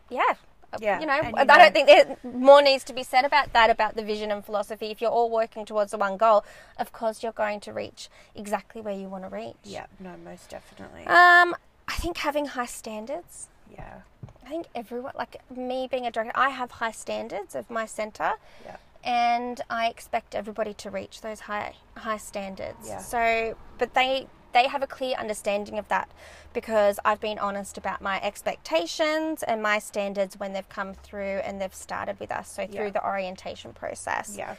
yeah 0.09 0.33
Yeah, 0.79 0.99
you 0.99 1.05
know 1.07 1.15
you 1.15 1.33
i 1.35 1.43
know- 1.43 1.57
don't 1.57 1.73
think 1.73 1.87
there 1.87 2.17
more 2.23 2.61
needs 2.61 2.83
to 2.85 2.93
be 2.93 3.03
said 3.03 3.25
about 3.25 3.53
that 3.53 3.69
about 3.69 3.95
the 3.95 4.03
vision 4.03 4.31
and 4.31 4.45
philosophy 4.45 4.87
if 4.91 5.01
you're 5.01 5.09
all 5.11 5.29
working 5.29 5.65
towards 5.65 5.91
the 5.91 5.97
one 5.97 6.15
goal 6.17 6.43
of 6.77 6.91
course 6.91 7.23
you're 7.23 7.31
going 7.45 7.59
to 7.61 7.73
reach 7.73 8.09
exactly 8.35 8.81
where 8.81 8.93
you 8.93 9.07
want 9.09 9.23
to 9.23 9.29
reach 9.29 9.55
Yeah. 9.63 9.87
No, 9.99 10.11
most 10.23 10.49
definitely. 10.49 11.05
um 11.07 11.55
i 11.87 11.95
think 11.95 12.17
having 12.17 12.45
high 12.47 12.67
standards 12.67 13.47
yeah. 13.71 14.01
i 14.45 14.49
think 14.49 14.67
everyone 14.75 15.13
like 15.17 15.37
me 15.49 15.87
being 15.89 16.05
a 16.05 16.11
director 16.11 16.33
i 16.35 16.49
have 16.49 16.71
high 16.71 16.91
standards 16.91 17.55
of 17.55 17.69
my 17.69 17.85
center 17.85 18.33
Yeah. 18.65 18.77
and 19.03 19.61
I 19.69 19.87
expect 19.87 20.35
everybody 20.35 20.73
to 20.83 20.89
reach 20.91 21.21
those 21.21 21.41
high 21.41 21.73
high 21.95 22.17
standards. 22.17 22.83
Yeah. 22.87 22.97
So, 22.99 23.55
but 23.77 23.93
they 23.93 24.27
they 24.53 24.67
have 24.67 24.81
a 24.83 24.87
clear 24.87 25.15
understanding 25.17 25.77
of 25.77 25.87
that 25.89 26.09
because 26.53 26.99
I've 27.05 27.19
been 27.19 27.37
honest 27.39 27.77
about 27.77 28.01
my 28.01 28.19
expectations 28.21 29.43
and 29.43 29.61
my 29.61 29.79
standards 29.79 30.39
when 30.39 30.53
they've 30.53 30.67
come 30.69 30.93
through 30.93 31.39
and 31.45 31.61
they've 31.61 31.73
started 31.75 32.19
with 32.19 32.31
us. 32.31 32.49
So 32.51 32.65
through 32.65 32.85
Yeah. 32.85 32.89
the 32.91 33.05
orientation 33.05 33.73
process. 33.73 34.35
Yeah. 34.37 34.55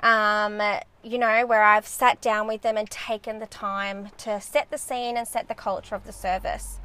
Um, 0.00 0.60
you 1.02 1.18
know, 1.18 1.46
where 1.46 1.62
I've 1.62 1.86
sat 1.86 2.20
down 2.20 2.46
with 2.46 2.62
them 2.62 2.76
and 2.76 2.88
taken 2.90 3.38
the 3.38 3.46
time 3.46 4.10
to 4.18 4.40
set 4.40 4.70
the 4.70 4.78
scene 4.78 5.16
and 5.16 5.26
set 5.26 5.48
the 5.48 5.54
culture 5.54 5.94
of 5.94 6.04
the 6.04 6.12
service. 6.12 6.78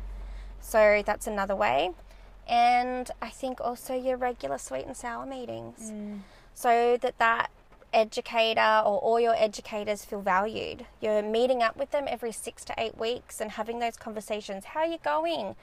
So 0.61 1.03
that's 1.05 1.27
another 1.27 1.55
way. 1.55 1.91
And 2.47 3.11
I 3.21 3.29
think 3.29 3.59
also 3.61 3.93
your 3.95 4.17
regular 4.17 4.57
sweet 4.57 4.85
and 4.85 4.95
sour 4.95 5.25
meetings 5.25 5.91
so 6.53 6.97
that 7.01 7.17
that 7.17 7.49
educator 7.93 8.81
or 8.85 8.97
all 8.99 9.19
your 9.19 9.35
educators 9.35 10.05
feel 10.05 10.21
valued. 10.21 10.85
You're 11.01 11.21
meeting 11.21 11.61
up 11.61 11.75
with 11.77 11.91
them 11.91 12.05
every 12.07 12.31
six 12.31 12.63
to 12.65 12.73
eight 12.77 12.97
weeks 12.97 13.41
and 13.41 13.51
having 13.51 13.79
those 13.79 13.97
conversations. 13.97 14.65
How 14.65 14.81
are 14.81 14.85
you 14.85 14.97
going? 15.03 15.55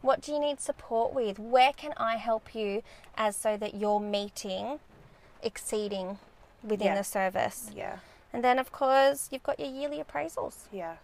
What 0.00 0.20
do 0.20 0.32
you 0.32 0.38
need 0.40 0.60
support 0.60 1.12
with? 1.14 1.38
Where 1.38 1.72
can 1.72 1.92
I 1.96 2.16
help 2.16 2.54
you 2.54 2.82
as 3.16 3.36
so 3.36 3.56
that 3.56 3.74
you're 3.74 4.00
meeting 4.00 4.80
exceeding 5.42 6.18
within 6.62 6.88
Yeah. 6.88 6.94
the 6.96 7.04
service? 7.04 7.70
Yeah. 7.74 7.98
And 8.32 8.42
then, 8.42 8.58
of 8.58 8.72
course, 8.72 9.28
you've 9.30 9.42
got 9.42 9.60
your 9.60 9.68
yearly 9.68 10.02
appraisals. 10.02 10.64
Yeah. 10.72 10.96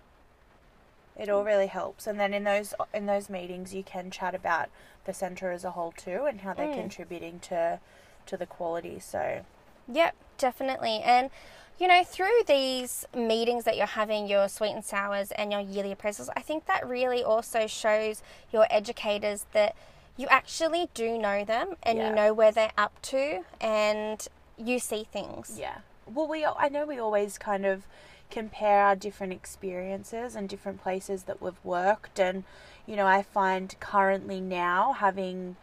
It 1.17 1.29
all 1.29 1.43
really 1.45 1.67
helps, 1.67 2.07
and 2.07 2.19
then 2.19 2.33
in 2.33 2.45
those 2.45 2.75
in 2.95 3.07
those 3.07 3.29
meetings, 3.29 3.75
you 3.75 3.83
can 3.83 4.09
chat 4.09 4.37
about 4.37 4.69
the 5.05 5.13
center 5.13 5.51
as 5.51 5.65
a 5.65 5.73
whole 5.73 5.91
too, 5.91 6.27
and 6.27 6.43
how 6.43 6.55
they're 6.55 6.69
Mm. 6.69 6.75
contributing 6.81 7.41
to 7.41 7.81
to 8.27 8.37
the 8.37 8.47
quality. 8.47 9.01
So 9.01 9.45
Yep, 9.92 10.14
definitely. 10.38 11.00
And 11.04 11.30
you 11.78 11.87
know, 11.87 12.02
through 12.02 12.42
these 12.49 13.07
meetings 13.14 13.62
that 13.64 13.76
you're 13.76 13.87
having, 13.87 14.26
your 14.26 14.49
sweet 14.49 14.73
and 14.73 14.85
sours 14.85 15.30
and 15.33 15.52
your 15.52 15.61
yearly 15.61 15.95
appraisals, 15.95 16.28
I 16.37 16.40
think 16.40 16.66
that 16.66 16.87
really 16.88 17.23
also 17.23 17.68
shows 17.68 18.21
your 18.52 18.66
educators 18.68 19.47
that 19.52 19.76
you 20.16 20.26
actually 20.28 20.88
do 20.92 21.16
know 21.16 21.45
them 21.45 21.76
and 21.85 21.99
Yeah. 21.99 22.09
you 22.09 22.14
know 22.16 22.33
where 22.35 22.50
they're 22.50 22.73
up 22.76 23.00
to 23.02 23.45
and 23.61 24.26
you 24.57 24.80
see 24.80 25.04
things. 25.04 25.57
yeah. 25.57 25.78
Well, 26.12 26.26
we 26.26 26.45
I 26.45 26.68
know 26.68 26.85
we 26.85 26.99
always 26.99 27.38
kind 27.38 27.64
of 27.64 27.87
compare 28.30 28.83
our 28.85 28.97
different 28.97 29.33
experiences 29.33 30.35
and 30.35 30.49
different 30.49 30.83
places 30.83 31.23
that 31.25 31.40
we've 31.40 31.64
worked, 31.64 32.18
and 32.18 32.42
you 32.87 32.97
know, 32.97 33.07
I 33.07 33.23
find 33.23 33.75
currently 33.78 34.40
now 34.40 34.95
having 34.95 35.57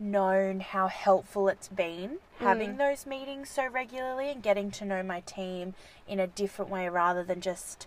known 0.00 0.60
how 0.60 0.88
helpful 0.88 1.48
it's 1.48 1.68
been 1.68 2.16
having 2.38 2.74
mm. 2.74 2.78
those 2.78 3.04
meetings 3.04 3.50
so 3.50 3.66
regularly 3.68 4.30
and 4.30 4.42
getting 4.42 4.70
to 4.70 4.84
know 4.84 5.02
my 5.02 5.20
team 5.20 5.74
in 6.08 6.18
a 6.18 6.26
different 6.26 6.70
way 6.70 6.88
rather 6.88 7.22
than 7.22 7.40
just 7.40 7.86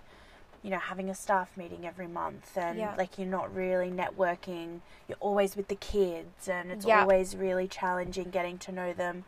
you 0.62 0.70
know 0.70 0.78
having 0.78 1.10
a 1.10 1.16
staff 1.16 1.58
meeting 1.58 1.86
every 1.86 2.08
month 2.08 2.56
and 2.56 2.78
Yeah. 2.78 2.94
like 2.98 3.18
you're 3.18 3.28
not 3.28 3.54
really 3.54 3.90
networking 3.90 4.82
you're 5.08 5.18
always 5.20 5.56
with 5.56 5.68
the 5.68 5.76
kids 5.76 6.48
and 6.48 6.72
it's 6.72 6.86
Yeah. 6.86 7.02
always 7.02 7.36
really 7.36 7.68
challenging 7.68 8.30
getting 8.30 8.60
to 8.60 8.72
know 8.72 8.94
them 8.94 9.26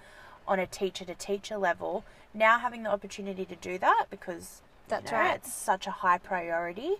on 0.47 0.59
a 0.59 0.67
teacher 0.67 1.05
to 1.05 1.15
teacher 1.15 1.57
level 1.57 2.05
now 2.33 2.59
having 2.59 2.83
the 2.83 2.91
opportunity 2.91 3.45
to 3.45 3.55
do 3.55 3.79
that 3.79 4.05
because 4.11 4.61
you 4.63 4.89
That's 4.89 5.11
know, 5.11 5.17
right. 5.17 5.35
it's 5.35 5.51
such 5.51 5.87
a 5.87 5.91
high 5.91 6.19
priority 6.19 6.97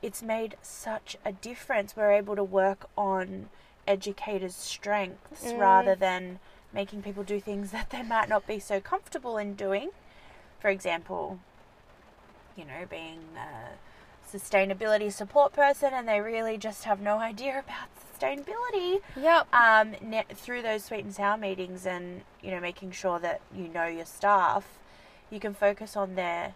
it's 0.00 0.22
made 0.22 0.56
such 0.62 1.16
a 1.24 1.32
difference 1.32 1.96
we're 1.96 2.12
able 2.12 2.36
to 2.36 2.44
work 2.44 2.88
on 2.96 3.48
educators' 3.88 4.54
strengths 4.54 5.52
rather 5.52 5.94
than 5.94 6.38
making 6.72 7.02
people 7.02 7.24
do 7.24 7.40
things 7.40 7.70
that 7.72 7.90
they 7.90 8.02
might 8.02 8.28
not 8.28 8.46
be 8.46 8.58
so 8.60 8.80
comfortable 8.80 9.36
in 9.38 9.54
doing. 9.54 9.90
For 10.60 10.68
example, 10.68 11.40
you 12.56 12.64
know, 12.64 12.86
being 12.88 13.20
a 13.36 14.36
sustainability 14.36 15.10
support 15.10 15.52
person 15.52 15.92
and 15.94 16.06
they 16.06 16.20
really 16.20 16.58
just 16.58 16.84
have 16.84 17.00
no 17.00 17.18
idea 17.18 17.60
about 17.60 17.88
sustainability. 17.96 19.00
Yep. 19.16 19.46
Um, 19.54 19.94
ne- 20.02 20.24
through 20.34 20.62
those 20.62 20.84
sweet 20.84 21.04
and 21.04 21.14
sour 21.14 21.36
meetings 21.38 21.86
and, 21.86 22.22
you 22.42 22.50
know, 22.50 22.60
making 22.60 22.90
sure 22.90 23.18
that 23.20 23.40
you 23.54 23.68
know 23.68 23.86
your 23.86 24.04
staff, 24.04 24.78
you 25.30 25.40
can 25.40 25.54
focus 25.54 25.96
on 25.96 26.14
their 26.14 26.54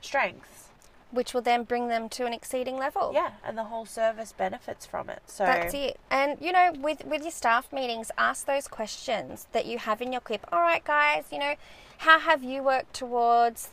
strengths. 0.00 0.67
Which 1.10 1.32
will 1.32 1.40
then 1.40 1.64
bring 1.64 1.88
them 1.88 2.08
to 2.10 2.26
an 2.26 2.34
exceeding 2.34 2.76
level. 2.76 3.12
Yeah, 3.14 3.30
and 3.42 3.56
the 3.56 3.64
whole 3.64 3.86
service 3.86 4.32
benefits 4.32 4.84
from 4.84 5.08
it. 5.08 5.22
So 5.26 5.44
That's 5.46 5.72
it. 5.72 5.98
And 6.10 6.36
you 6.40 6.52
know, 6.52 6.72
with 6.78 7.04
with 7.06 7.22
your 7.22 7.30
staff 7.30 7.72
meetings, 7.72 8.10
ask 8.18 8.44
those 8.46 8.68
questions 8.68 9.46
that 9.52 9.64
you 9.64 9.78
have 9.78 10.02
in 10.02 10.12
your 10.12 10.20
quip. 10.20 10.46
All 10.52 10.60
right, 10.60 10.84
guys, 10.84 11.24
you 11.32 11.38
know, 11.38 11.54
how 11.98 12.18
have 12.18 12.42
you 12.44 12.62
worked 12.62 12.92
towards 12.92 13.70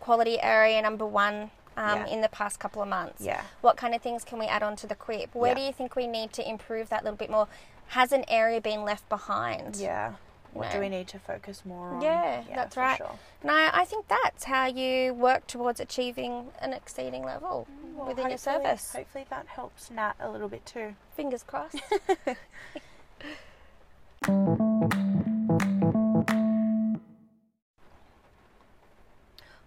quality 0.00 0.38
area 0.40 0.80
number 0.82 1.06
one 1.06 1.50
um, 1.76 2.00
Yeah. 2.00 2.06
in 2.08 2.20
the 2.20 2.28
past 2.28 2.58
couple 2.60 2.82
of 2.82 2.88
months? 2.88 3.22
Yeah. 3.22 3.42
What 3.62 3.76
kind 3.76 3.94
of 3.94 4.02
things 4.02 4.24
can 4.24 4.38
we 4.38 4.46
add 4.46 4.62
on 4.62 4.76
to 4.76 4.86
the 4.86 4.94
quip? 4.94 5.34
Where 5.34 5.52
Yeah. 5.52 5.54
do 5.54 5.60
you 5.62 5.72
think 5.72 5.96
we 5.96 6.06
need 6.06 6.32
to 6.34 6.46
improve 6.48 6.88
that 6.90 7.02
little 7.02 7.16
bit 7.16 7.30
more? 7.30 7.48
Has 7.88 8.12
an 8.12 8.24
area 8.28 8.60
been 8.60 8.84
left 8.84 9.08
behind? 9.08 9.76
Yeah. 9.76 10.14
What 10.58 10.72
do 10.72 10.80
we 10.80 10.88
need 10.88 11.08
to 11.08 11.18
focus 11.18 11.62
more 11.64 11.94
on? 11.94 12.02
Yeah, 12.02 12.42
that's 12.54 12.76
right. 12.76 12.96
Sure. 12.96 13.18
No, 13.44 13.52
I 13.72 13.84
think 13.84 14.08
that's 14.08 14.44
how 14.44 14.66
you 14.66 15.14
work 15.14 15.46
towards 15.46 15.80
achieving 15.80 16.48
an 16.60 16.72
exceeding 16.72 17.24
level 17.24 17.66
Well, 17.94 18.08
within 18.08 18.28
your 18.28 18.38
service. 18.38 18.92
Hopefully 18.92 19.26
that 19.30 19.46
helps 19.46 19.90
Nat 19.90 20.14
a 20.20 20.28
little 20.30 20.48
bit 20.48 20.66
too. 20.66 20.94
Fingers 21.16 21.42
crossed. 21.42 21.76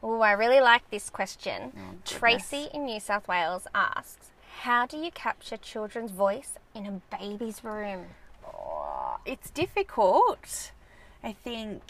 Oh, 0.03 0.21
I 0.21 0.31
really 0.31 0.61
like 0.61 0.89
this 0.89 1.09
question. 1.09 1.73
Oh, 1.77 1.95
Tracy 2.05 2.67
in 2.73 2.85
New 2.85 2.99
South 2.99 3.27
Wales 3.27 3.67
asks, 3.73 4.31
"How 4.61 4.85
do 4.87 4.97
you 4.97 5.11
capture 5.11 5.57
children's 5.57 6.11
voice 6.11 6.53
in 6.73 6.85
a 6.87 7.01
baby's 7.15 7.63
room?" 7.63 8.07
Oh, 8.45 9.17
it's 9.25 9.51
difficult. 9.51 10.71
I 11.23 11.33
think 11.33 11.81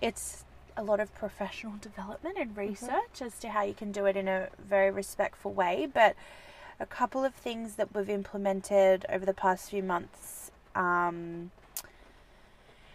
it's 0.00 0.44
a 0.76 0.82
lot 0.82 1.00
of 1.00 1.14
professional 1.14 1.74
development 1.80 2.36
and 2.38 2.56
research 2.56 3.22
as 3.22 3.38
to 3.40 3.50
how 3.50 3.62
you 3.62 3.74
can 3.74 3.92
do 3.92 4.06
it 4.06 4.16
in 4.16 4.28
a 4.28 4.48
very 4.58 4.90
respectful 4.90 5.52
way. 5.52 5.88
But 5.92 6.16
a 6.78 6.86
couple 6.86 7.24
of 7.24 7.34
things 7.34 7.76
that 7.76 7.94
we've 7.94 8.10
implemented 8.10 9.06
over 9.08 9.24
the 9.24 9.32
past 9.34 9.70
few 9.70 9.82
months 9.82 10.50
um, 10.74 11.50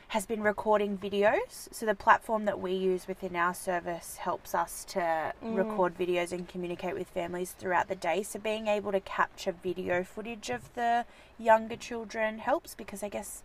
has 0.10 0.26
been 0.26 0.44
recording 0.44 0.98
videos. 0.98 1.68
So 1.72 1.86
the 1.86 1.96
platform 1.96 2.46
that 2.46 2.60
we 2.60 2.74
use 2.74 3.08
within 3.08 3.36
our 3.36 3.54
service 3.54 4.18
helps 4.18 4.54
us 4.54 4.86
to 4.90 5.34
record 5.42 5.98
videos 5.98 6.32
and 6.32 6.48
communicate 6.48 6.94
with 6.94 7.08
families 7.10 7.56
throughout 7.58 7.88
the 7.88 7.96
day. 7.96 8.22
So 8.22 8.38
being 8.38 8.68
able 8.68 8.92
to 8.92 9.00
capture 9.00 9.54
video 9.64 10.04
footage 10.04 10.50
of 10.50 10.74
the 10.76 11.06
younger 11.40 11.78
children 11.78 12.40
helps 12.40 12.76
because 12.76 13.02
I 13.02 13.10
guess 13.10 13.42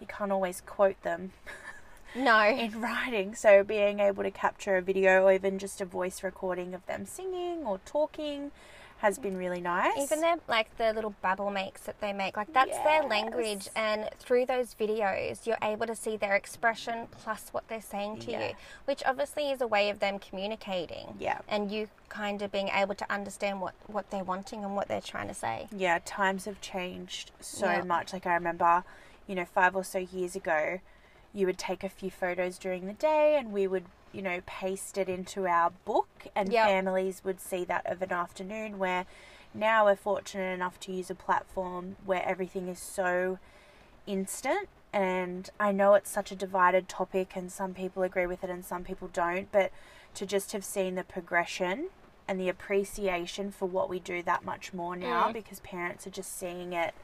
you 0.00 0.06
can't 0.06 0.32
always 0.32 0.60
quote 0.60 1.00
them 1.02 1.32
No. 2.14 2.40
in 2.48 2.80
writing. 2.80 3.34
So 3.34 3.62
being 3.62 4.00
able 4.00 4.22
to 4.22 4.30
capture 4.30 4.76
a 4.76 4.82
video 4.82 5.24
or 5.24 5.32
even 5.32 5.58
just 5.58 5.80
a 5.80 5.84
voice 5.84 6.22
recording 6.22 6.74
of 6.74 6.84
them 6.86 7.04
singing 7.06 7.66
or 7.66 7.78
talking 7.84 8.52
has 9.00 9.18
been 9.18 9.36
really 9.36 9.60
nice. 9.60 9.98
Even 9.98 10.22
their 10.22 10.36
like 10.48 10.74
the 10.78 10.90
little 10.94 11.14
babble 11.20 11.50
makes 11.50 11.82
that 11.82 12.00
they 12.00 12.14
make, 12.14 12.34
like 12.34 12.50
that's 12.54 12.78
their 12.78 13.02
language, 13.02 13.68
and 13.76 14.08
through 14.18 14.46
those 14.46 14.74
videos, 14.74 15.46
you're 15.46 15.58
able 15.62 15.86
to 15.86 15.94
see 15.94 16.16
their 16.16 16.34
expression 16.34 17.06
plus 17.10 17.50
what 17.52 17.68
they're 17.68 17.82
saying 17.82 18.20
to 18.20 18.30
Yeah. 18.30 18.48
you, 18.48 18.54
which 18.86 19.02
obviously 19.04 19.50
is 19.50 19.60
a 19.60 19.66
way 19.66 19.90
of 19.90 19.98
them 19.98 20.18
communicating. 20.18 21.14
Yeah. 21.20 21.40
And 21.46 21.70
you 21.70 21.88
kind 22.08 22.40
of 22.40 22.50
being 22.50 22.68
able 22.68 22.94
to 22.94 23.12
understand 23.12 23.60
what 23.60 23.74
what 23.86 24.08
they're 24.10 24.24
wanting 24.24 24.64
and 24.64 24.74
what 24.74 24.88
they're 24.88 25.02
trying 25.02 25.28
to 25.28 25.34
say. 25.34 25.68
yeah, 25.76 25.98
times 26.06 26.46
have 26.46 26.62
changed 26.62 27.32
so 27.38 27.66
Yeah. 27.70 27.82
much. 27.82 28.14
Like 28.14 28.26
I 28.26 28.32
remember, 28.32 28.82
you 29.26 29.34
know, 29.34 29.44
five 29.44 29.74
or 29.76 29.84
so 29.84 29.98
years 29.98 30.36
ago, 30.36 30.80
you 31.34 31.46
would 31.46 31.58
take 31.58 31.84
a 31.84 31.88
few 31.88 32.10
photos 32.10 32.58
during 32.58 32.86
the 32.86 32.92
day 32.92 33.36
and 33.38 33.52
we 33.52 33.66
would, 33.66 33.84
you 34.12 34.22
know, 34.22 34.40
paste 34.46 34.96
it 34.96 35.08
into 35.08 35.46
our 35.46 35.70
book 35.84 36.08
and 36.34 36.52
Yep. 36.52 36.66
families 36.66 37.22
would 37.24 37.40
see 37.40 37.64
that 37.64 37.84
of 37.86 38.00
an 38.02 38.12
afternoon 38.12 38.78
where 38.78 39.04
now 39.52 39.84
we're 39.86 39.96
fortunate 39.96 40.52
enough 40.54 40.78
to 40.80 40.92
use 40.92 41.10
a 41.10 41.14
platform 41.14 41.96
where 42.04 42.24
everything 42.24 42.68
is 42.68 42.78
so 42.78 43.38
instant 44.06 44.68
and 44.92 45.50
I 45.60 45.72
know 45.72 45.94
it's 45.94 46.10
such 46.10 46.30
a 46.32 46.36
divided 46.36 46.88
topic 46.88 47.32
and 47.36 47.50
some 47.52 47.74
people 47.74 48.02
agree 48.02 48.26
with 48.26 48.42
it 48.44 48.50
and 48.50 48.64
some 48.64 48.84
people 48.84 49.08
don't, 49.12 49.50
but 49.52 49.70
to 50.14 50.24
just 50.24 50.52
have 50.52 50.64
seen 50.64 50.94
the 50.94 51.04
progression 51.04 51.88
and 52.28 52.40
the 52.40 52.48
appreciation 52.48 53.50
for 53.50 53.66
what 53.66 53.88
we 53.88 53.98
do 54.00 54.22
that 54.22 54.44
much 54.44 54.72
more 54.72 54.96
now 54.96 55.28
Mm. 55.28 55.32
because 55.34 55.60
parents 55.60 56.06
are 56.06 56.10
just 56.10 56.38
seeing 56.38 56.72
it 56.72 56.94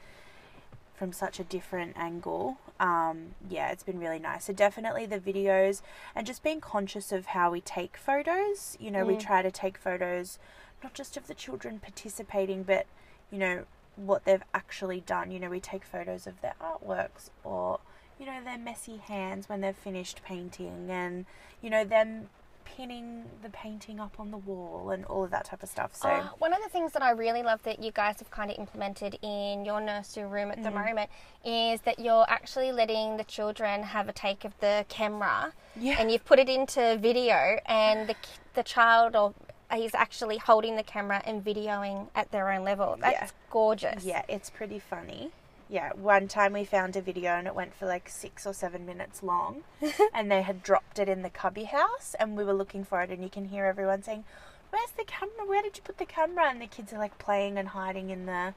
from 0.95 1.11
such 1.11 1.39
a 1.39 1.43
different 1.43 1.97
angle. 1.97 2.57
Um, 2.79 3.35
yeah, 3.49 3.71
it's 3.71 3.83
been 3.83 3.99
really 3.99 4.19
nice. 4.19 4.45
So 4.45 4.53
definitely 4.53 5.05
the 5.05 5.19
videos 5.19 5.81
and 6.15 6.25
just 6.27 6.43
being 6.43 6.61
conscious 6.61 7.11
of 7.11 7.27
how 7.27 7.51
we 7.51 7.61
take 7.61 7.97
photos. 7.97 8.77
You 8.79 8.91
know, 8.91 9.05
we 9.05 9.15
Mm. 9.15 9.19
try 9.19 9.41
to 9.41 9.51
take 9.51 9.77
photos 9.77 10.39
not 10.83 10.93
just 10.93 11.15
of 11.17 11.27
the 11.27 11.33
children 11.33 11.79
participating, 11.79 12.63
but 12.63 12.85
you 13.31 13.39
know 13.39 13.65
what 13.95 14.25
they've 14.25 14.43
actually 14.53 14.99
done. 15.01 15.31
You 15.31 15.39
know, 15.39 15.49
we 15.49 15.59
take 15.59 15.83
photos 15.85 16.27
of 16.27 16.41
their 16.41 16.55
artworks 16.61 17.29
or 17.43 17.79
you 18.19 18.25
know 18.25 18.43
their 18.43 18.57
messy 18.57 18.97
hands 18.97 19.49
when 19.49 19.61
they've 19.61 19.75
finished 19.75 20.21
painting, 20.23 20.89
and 20.91 21.25
you 21.61 21.69
know 21.69 21.83
them 21.83 22.29
pinning 22.65 23.25
the 23.41 23.49
painting 23.49 23.99
up 23.99 24.19
on 24.19 24.31
the 24.31 24.37
wall 24.37 24.89
and 24.91 25.05
all 25.05 25.23
of 25.23 25.31
that 25.31 25.45
type 25.45 25.63
of 25.63 25.69
stuff. 25.69 25.95
So 25.95 26.09
Oh, 26.09 26.29
one 26.39 26.53
of 26.53 26.61
the 26.63 26.69
things 26.69 26.91
that 26.93 27.01
I 27.01 27.11
really 27.11 27.43
love 27.43 27.61
that 27.63 27.81
you 27.81 27.91
guys 27.91 28.19
have 28.19 28.31
kind 28.31 28.49
of 28.51 28.57
implemented 28.57 29.17
in 29.21 29.65
your 29.65 29.79
nursery 29.81 30.25
room 30.25 30.51
at 30.51 30.63
the 30.63 30.69
Mm. 30.69 30.85
moment 30.85 31.09
is 31.45 31.81
that 31.81 31.99
you're 31.99 32.25
actually 32.29 32.71
letting 32.71 33.17
the 33.17 33.23
children 33.23 33.83
have 33.83 34.07
a 34.09 34.13
take 34.13 34.45
of 34.45 34.57
the 34.59 34.85
camera 34.89 35.53
yeah, 35.75 35.95
and 35.99 36.11
you've 36.11 36.25
put 36.25 36.39
it 36.39 36.49
into 36.49 36.97
video 36.97 37.57
and 37.65 38.07
the, 38.09 38.15
the 38.53 38.63
child 38.63 39.15
or 39.15 39.33
he's 39.73 39.95
actually 39.95 40.37
holding 40.37 40.75
the 40.75 40.83
camera 40.83 41.21
and 41.25 41.43
videoing 41.43 42.07
at 42.15 42.29
their 42.31 42.51
own 42.51 42.63
level. 42.63 42.95
That's 42.99 43.13
Yeah. 43.13 43.29
gorgeous. 43.49 44.03
Yeah, 44.03 44.23
it's 44.27 44.49
pretty 44.49 44.77
funny. 44.79 45.31
Yeah, 45.69 45.91
one 45.93 46.27
time 46.27 46.53
we 46.53 46.65
found 46.65 46.95
a 46.95 47.01
video 47.01 47.31
and 47.31 47.47
it 47.47 47.55
went 47.55 47.73
for 47.73 47.85
like 47.87 48.09
six 48.09 48.45
or 48.45 48.53
seven 48.53 48.85
minutes 48.85 49.23
long, 49.23 49.63
and 50.13 50.29
they 50.31 50.41
had 50.41 50.61
dropped 50.61 50.99
it 50.99 51.09
in 51.09 51.21
the 51.21 51.29
cubby 51.29 51.63
house, 51.63 52.15
and 52.19 52.37
we 52.37 52.43
were 52.43 52.53
looking 52.53 52.83
for 52.83 53.01
it, 53.01 53.09
and 53.09 53.23
you 53.23 53.29
can 53.29 53.45
hear 53.45 53.65
everyone 53.65 54.03
saying, 54.03 54.23
"Where's 54.69 54.91
the 54.91 55.03
camera? 55.05 55.45
Where 55.47 55.61
did 55.63 55.77
you 55.77 55.83
put 55.83 55.97
the 55.97 56.05
camera?" 56.05 56.49
And 56.49 56.61
the 56.61 56.67
kids 56.67 56.93
are 56.93 56.99
like 56.99 57.17
playing 57.17 57.57
and 57.57 57.69
hiding 57.69 58.09
in 58.09 58.25
the 58.25 58.53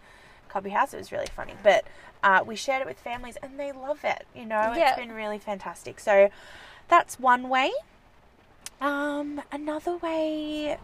cubby 0.48 0.70
house. 0.70 0.92
It 0.92 0.98
was 0.98 1.12
really 1.12 1.26
funny, 1.34 1.54
but 1.62 1.84
uh, 2.22 2.42
we 2.44 2.56
shared 2.56 2.82
it 2.82 2.86
with 2.86 2.98
families, 2.98 3.36
and 3.42 3.58
they 3.58 3.72
love 3.72 4.00
it. 4.04 4.26
You 4.34 4.44
know, 4.44 4.74
Yeah. 4.76 4.90
it's 4.90 4.98
been 4.98 5.12
really 5.12 5.38
fantastic. 5.38 6.00
So 6.00 6.28
that's 6.88 7.18
one 7.20 7.48
way. 7.48 7.70
Um, 8.80 9.40
another 9.50 9.96
way 9.96 10.76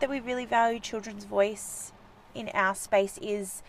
that 0.00 0.08
we 0.08 0.20
really 0.20 0.46
value 0.46 0.80
children's 0.80 1.24
voice 1.24 1.92
in 2.34 2.48
our 2.54 2.74
space 2.74 3.18
is 3.20 3.62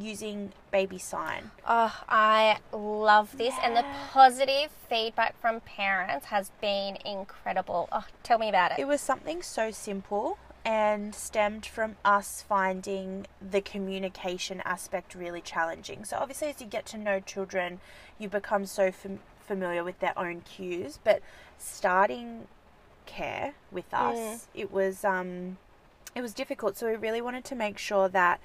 using 0.00 0.52
baby 0.70 0.98
sign. 0.98 1.50
Oh, 1.66 2.02
I 2.08 2.58
love 2.72 3.36
this, 3.36 3.54
and 3.62 3.76
the 3.76 3.84
positive 4.10 4.70
feedback 4.88 5.40
from 5.40 5.60
parents 5.60 6.26
has 6.26 6.50
been 6.60 6.98
incredible. 7.04 7.88
Oh, 7.92 8.04
tell 8.22 8.38
me 8.38 8.48
about 8.48 8.72
it. 8.72 8.78
It 8.78 8.86
was 8.86 9.00
something 9.00 9.42
so 9.42 9.70
simple 9.70 10.38
and 10.64 11.14
stemmed 11.14 11.64
from 11.64 11.96
us 12.04 12.44
finding 12.46 13.26
the 13.40 13.60
communication 13.60 14.60
aspect 14.64 15.14
really 15.14 15.40
challenging. 15.40 16.04
So, 16.04 16.18
obviously, 16.18 16.48
as 16.48 16.60
you 16.60 16.66
get 16.66 16.86
to 16.86 16.98
know 16.98 17.20
children, 17.20 17.80
you 18.18 18.28
become 18.28 18.66
so 18.66 18.92
fam- 18.92 19.20
familiar 19.40 19.82
with 19.82 20.00
their 20.00 20.18
own 20.18 20.42
cues, 20.42 20.98
but 21.02 21.22
starting 21.58 22.46
care 23.06 23.54
with 23.72 23.92
us, 23.92 24.46
it 24.54 24.70
was 24.70 25.04
um, 25.04 25.56
it 26.14 26.20
was 26.20 26.34
difficult. 26.34 26.76
So, 26.76 26.88
we 26.88 26.96
really 26.96 27.22
wanted 27.22 27.44
to 27.44 27.54
make 27.54 27.78
sure 27.78 28.08
that 28.08 28.40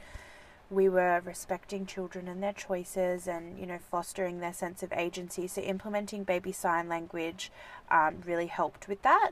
we 0.69 0.89
were 0.89 1.21
respecting 1.23 1.85
children 1.85 2.27
and 2.27 2.41
their 2.41 2.53
choices 2.53 3.27
and 3.27 3.57
you 3.59 3.65
know 3.65 3.77
fostering 3.91 4.39
their 4.39 4.53
sense 4.53 4.81
of 4.83 4.91
agency. 4.93 5.47
So 5.47 5.61
implementing 5.61 6.23
baby 6.23 6.51
sign 6.51 6.87
language 6.89 7.51
um, 7.91 8.17
really 8.25 8.47
helped 8.47 8.87
with 8.87 9.01
that. 9.03 9.31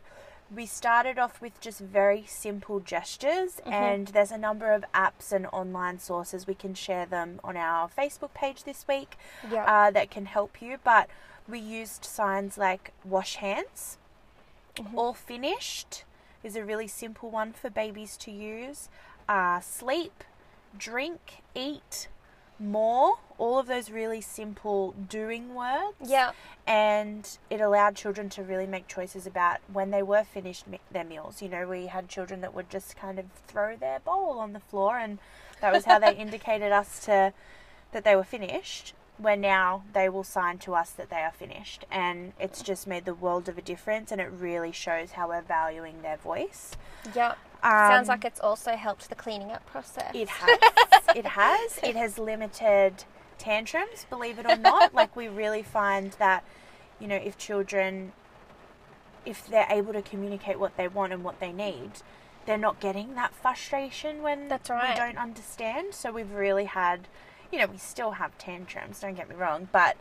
We 0.53 0.65
started 0.67 1.17
off 1.17 1.41
with 1.41 1.59
just 1.59 1.79
very 1.79 2.25
simple 2.27 2.79
gestures 2.79 3.59
and 3.65 4.09
there's 4.09 4.31
a 4.31 4.37
number 4.37 4.71
of 4.71 4.85
apps 4.93 5.31
and 5.31 5.47
online 5.51 5.97
sources. 5.99 6.45
We 6.45 6.53
can 6.53 6.75
share 6.75 7.05
them 7.07 7.39
on 7.43 7.57
our 7.57 7.89
facebook 7.89 8.33
page 8.35 8.63
this 8.63 8.85
week 8.87 9.17
Yep. 9.49 9.65
uh, 9.67 9.91
that 9.91 10.11
can 10.11 10.25
help 10.27 10.61
you 10.61 10.77
but 10.83 11.07
we 11.47 11.59
used 11.59 12.05
signs 12.05 12.57
like 12.57 12.91
wash 13.03 13.37
hands 13.37 13.97
all 14.95 15.13
finished 15.13 16.03
is 16.43 16.55
a 16.55 16.65
really 16.65 16.87
simple 16.87 17.29
one 17.29 17.53
for 17.53 17.69
babies 17.69 18.17
to 18.17 18.31
use. 18.31 18.89
Uh, 19.29 19.59
sleep 19.61 20.23
drink, 20.77 21.43
eat, 21.55 22.07
more 22.59 23.15
all 23.37 23.59
of 23.59 23.67
those 23.67 23.89
really 23.89 24.21
simple 24.21 24.93
doing 25.09 25.53
words. 25.53 25.95
Yeah. 26.05 26.31
And 26.65 27.37
it 27.49 27.59
allowed 27.59 27.95
children 27.95 28.29
to 28.29 28.43
really 28.43 28.67
make 28.67 28.87
choices 28.87 29.27
about 29.27 29.57
when 29.71 29.91
they 29.91 30.03
were 30.03 30.23
finished 30.23 30.65
their 30.91 31.03
meals. 31.03 31.41
You 31.41 31.49
know, 31.49 31.67
we 31.67 31.87
had 31.87 32.07
children 32.07 32.41
that 32.41 32.53
would 32.53 32.69
just 32.69 32.95
kind 32.95 33.19
of 33.19 33.25
throw 33.47 33.75
their 33.75 33.99
bowl 33.99 34.39
on 34.39 34.53
the 34.53 34.59
floor, 34.59 34.97
and 34.97 35.19
that 35.61 35.73
was 35.73 35.85
how 35.85 35.99
they 35.99 36.15
indicated 36.17 36.71
us 36.71 37.03
to 37.05 37.33
that 37.91 38.03
they 38.03 38.15
were 38.15 38.23
finished. 38.23 38.93
Where 39.17 39.37
now 39.37 39.83
they 39.93 40.09
will 40.09 40.23
sign 40.23 40.57
to 40.59 40.73
us 40.73 40.89
that 40.91 41.09
they 41.09 41.21
are 41.21 41.31
finished, 41.31 41.85
and 41.91 42.33
it's 42.39 42.61
just 42.61 42.87
made 42.87 43.05
the 43.05 43.13
world 43.13 43.47
of 43.47 43.57
a 43.57 43.61
difference, 43.61 44.11
and 44.11 44.19
it 44.19 44.29
really 44.31 44.71
shows 44.71 45.11
how 45.11 45.29
we're 45.29 45.41
valuing 45.41 46.01
their 46.01 46.17
voice. 46.17 46.71
Yep. 47.15 47.37
Um, 47.61 47.71
Sounds 47.71 48.07
like 48.09 48.25
it's 48.25 48.39
also 48.39 48.71
helped 48.75 49.09
the 49.09 49.15
cleaning 49.15 49.51
up 49.51 49.65
process. 49.65 50.11
It 50.13 50.29
has. 50.29 50.59
it 51.15 51.25
has. 51.25 51.79
It 51.83 51.95
has 51.95 52.17
limited 52.17 53.05
tantrums, 53.37 54.05
believe 54.09 54.39
it 54.39 54.45
or 54.45 54.57
not. 54.57 54.93
like 54.95 55.15
we 55.15 55.27
really 55.27 55.63
find 55.63 56.11
that, 56.13 56.43
you 56.99 57.07
know, 57.07 57.15
if 57.15 57.37
children 57.37 58.13
if 59.25 59.47
they're 59.47 59.67
able 59.69 59.93
to 59.93 60.01
communicate 60.01 60.59
what 60.59 60.75
they 60.77 60.87
want 60.87 61.13
and 61.13 61.23
what 61.23 61.39
they 61.39 61.51
need, 61.51 61.91
they're 62.45 62.57
not 62.57 62.79
getting 62.79 63.15
that 63.15 63.33
frustration 63.33 64.21
when 64.21 64.47
That's 64.47 64.69
right. 64.69 64.89
we 64.89 64.95
don't 64.95 65.17
understand. 65.17 65.93
So 65.93 66.11
we've 66.11 66.31
really 66.31 66.65
had 66.65 67.07
you 67.53 67.59
know, 67.59 67.67
we 67.67 67.77
still 67.77 68.11
have 68.11 68.35
tantrums, 68.39 68.99
don't 68.99 69.13
get 69.13 69.29
me 69.29 69.35
wrong, 69.35 69.67
but 69.71 69.95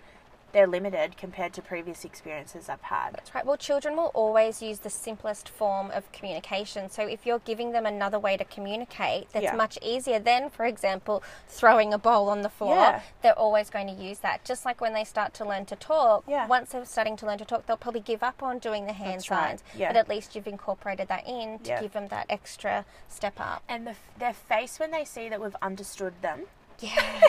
they're 0.52 0.66
limited 0.66 1.16
compared 1.16 1.52
to 1.54 1.62
previous 1.62 2.04
experiences 2.04 2.68
I've 2.68 2.82
had. 2.82 3.10
That's 3.14 3.34
right. 3.34 3.44
Well, 3.44 3.56
children 3.56 3.96
will 3.96 4.10
always 4.12 4.60
use 4.60 4.80
the 4.80 4.90
simplest 4.90 5.48
form 5.48 5.90
of 5.90 6.10
communication. 6.12 6.90
So 6.90 7.06
if 7.06 7.24
you're 7.24 7.38
giving 7.40 7.72
them 7.72 7.86
another 7.86 8.18
way 8.18 8.36
to 8.36 8.44
communicate 8.44 9.30
that's 9.32 9.44
Yeah. 9.44 9.54
much 9.54 9.78
easier 9.80 10.18
than, 10.18 10.50
for 10.50 10.66
example, 10.66 11.22
throwing 11.48 11.94
a 11.94 11.98
bowl 11.98 12.28
on 12.28 12.42
the 12.42 12.50
floor, 12.50 12.74
Yeah. 12.76 13.00
they're 13.22 13.38
always 13.38 13.70
going 13.70 13.86
to 13.86 13.94
use 13.94 14.18
that. 14.18 14.44
Just 14.44 14.66
like 14.66 14.80
when 14.82 14.92
they 14.92 15.04
start 15.04 15.32
to 15.34 15.44
learn 15.46 15.64
to 15.66 15.76
talk, 15.76 16.24
Yeah. 16.26 16.46
once 16.46 16.72
they're 16.72 16.84
starting 16.84 17.16
to 17.16 17.26
learn 17.26 17.38
to 17.38 17.46
talk, 17.46 17.64
they'll 17.64 17.78
probably 17.78 18.00
give 18.00 18.22
up 18.22 18.42
on 18.42 18.58
doing 18.58 18.84
the 18.86 18.92
hand 18.92 19.20
That's 19.20 19.30
right. 19.30 19.48
signs. 19.60 19.64
Yeah. 19.74 19.88
But 19.88 19.96
at 19.96 20.08
least 20.08 20.34
you've 20.34 20.46
incorporated 20.46 21.08
that 21.08 21.26
in 21.26 21.60
to 21.60 21.78
give 21.80 21.92
them 21.92 22.08
that 22.08 22.26
extra 22.28 22.84
step 23.08 23.40
up. 23.40 23.62
And 23.70 23.86
the, 23.86 23.96
their 24.18 24.34
face 24.34 24.78
when 24.78 24.90
they 24.90 25.06
see 25.06 25.30
that 25.30 25.40
we've 25.40 25.56
understood 25.62 26.20
them 26.20 26.42
Yeah. 26.80 27.20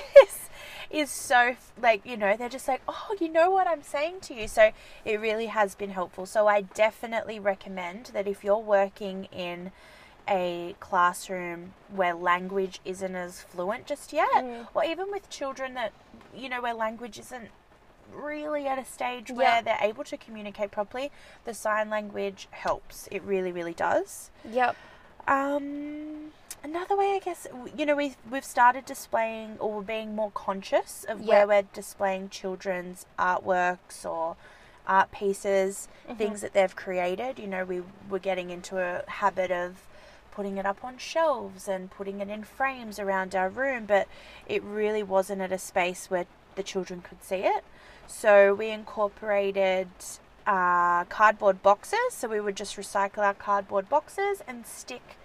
is, 0.90 1.10
so 1.10 1.56
like 1.82 2.06
you 2.06 2.16
know 2.18 2.38
they're 2.38 2.50
just 2.50 2.68
like 2.68 2.82
oh 2.88 3.16
you 3.20 3.28
know 3.30 3.50
what 3.50 3.68
i'm 3.68 3.82
saying 3.82 4.20
to 4.22 4.34
you 4.36 4.48
so 4.48 4.72
it 5.06 5.20
really 5.20 5.48
has 5.48 5.74
been 5.74 5.90
helpful 5.90 6.26
so 6.28 6.48
i 6.48 6.62
definitely 6.62 7.40
recommend 7.40 8.08
that 8.14 8.28
if 8.28 8.44
you're 8.44 8.58
working 8.58 9.26
in 9.32 9.72
a 10.30 10.76
classroom 10.80 11.74
where 11.90 12.14
language 12.14 12.80
isn't 12.86 13.16
as 13.16 13.42
fluent 13.42 13.86
just 13.88 14.14
yet 14.14 14.30
Mm. 14.34 14.68
or 14.76 14.84
even 14.86 15.10
with 15.12 15.30
children 15.30 15.74
that 15.74 15.92
you 16.36 16.48
know 16.48 16.62
where 16.62 16.74
language 16.76 17.18
isn't 17.20 17.50
really 18.14 18.68
at 18.68 18.78
a 18.78 18.86
stage 18.86 19.32
where 19.32 19.48
Yeah. 19.56 19.62
they're 19.62 19.80
able 19.82 20.04
to 20.04 20.16
communicate 20.18 20.70
properly 20.72 21.12
the 21.46 21.54
sign 21.56 21.90
language 21.90 22.48
helps 22.52 23.08
it 23.12 23.24
really 23.24 23.52
really 23.52 23.74
does 23.74 24.30
yep. 24.50 24.76
Um, 25.28 26.32
another 26.64 26.96
way, 26.98 27.14
I 27.16 27.20
guess, 27.24 27.48
you 27.78 27.86
know, 27.86 27.96
we've 27.96 28.16
we've 28.30 28.46
started 28.46 28.86
displaying 28.86 29.58
or 29.60 29.82
being 29.82 30.16
more 30.16 30.32
conscious 30.32 31.06
of 31.08 31.22
Yeah. 31.22 31.46
where 31.46 31.48
we're 31.48 31.68
displaying 31.74 32.30
children's 32.30 33.06
artworks 33.18 34.06
or 34.06 34.36
art 34.88 35.12
pieces, 35.12 35.88
Mm-hmm. 36.08 36.18
things 36.18 36.42
that 36.42 36.54
they've 36.54 36.76
created. 36.76 37.40
You 37.40 37.48
know, 37.48 37.64
we 37.64 37.82
were 38.10 38.20
getting 38.20 38.50
into 38.50 38.80
a 38.80 39.04
habit 39.10 39.52
of 39.52 39.84
putting 40.32 40.58
it 40.58 40.66
up 40.66 40.84
on 40.84 40.98
shelves 40.98 41.68
and 41.68 41.90
putting 41.92 42.20
it 42.20 42.28
in 42.30 42.44
frames 42.44 42.98
around 43.00 43.36
our 43.36 43.50
room, 43.50 43.86
but 43.86 44.08
it 44.48 44.62
really 44.64 45.04
wasn't 45.04 45.42
at 45.42 45.52
a 45.52 45.60
space 45.60 46.10
where 46.10 46.26
the 46.56 46.64
children 46.64 47.02
could 47.02 47.24
see 47.24 47.38
it. 47.38 47.64
So 48.08 48.54
we 48.54 48.70
incorporated 48.72 49.88
uh, 50.46 51.06
cardboard 51.06 51.62
boxes. 51.64 52.00
So 52.12 52.28
we 52.28 52.42
would 52.42 52.56
just 52.58 52.76
recycle 52.76 53.20
our 53.20 53.34
cardboard 53.36 53.88
boxes 53.90 54.42
and 54.48 54.66
stick 54.68 55.18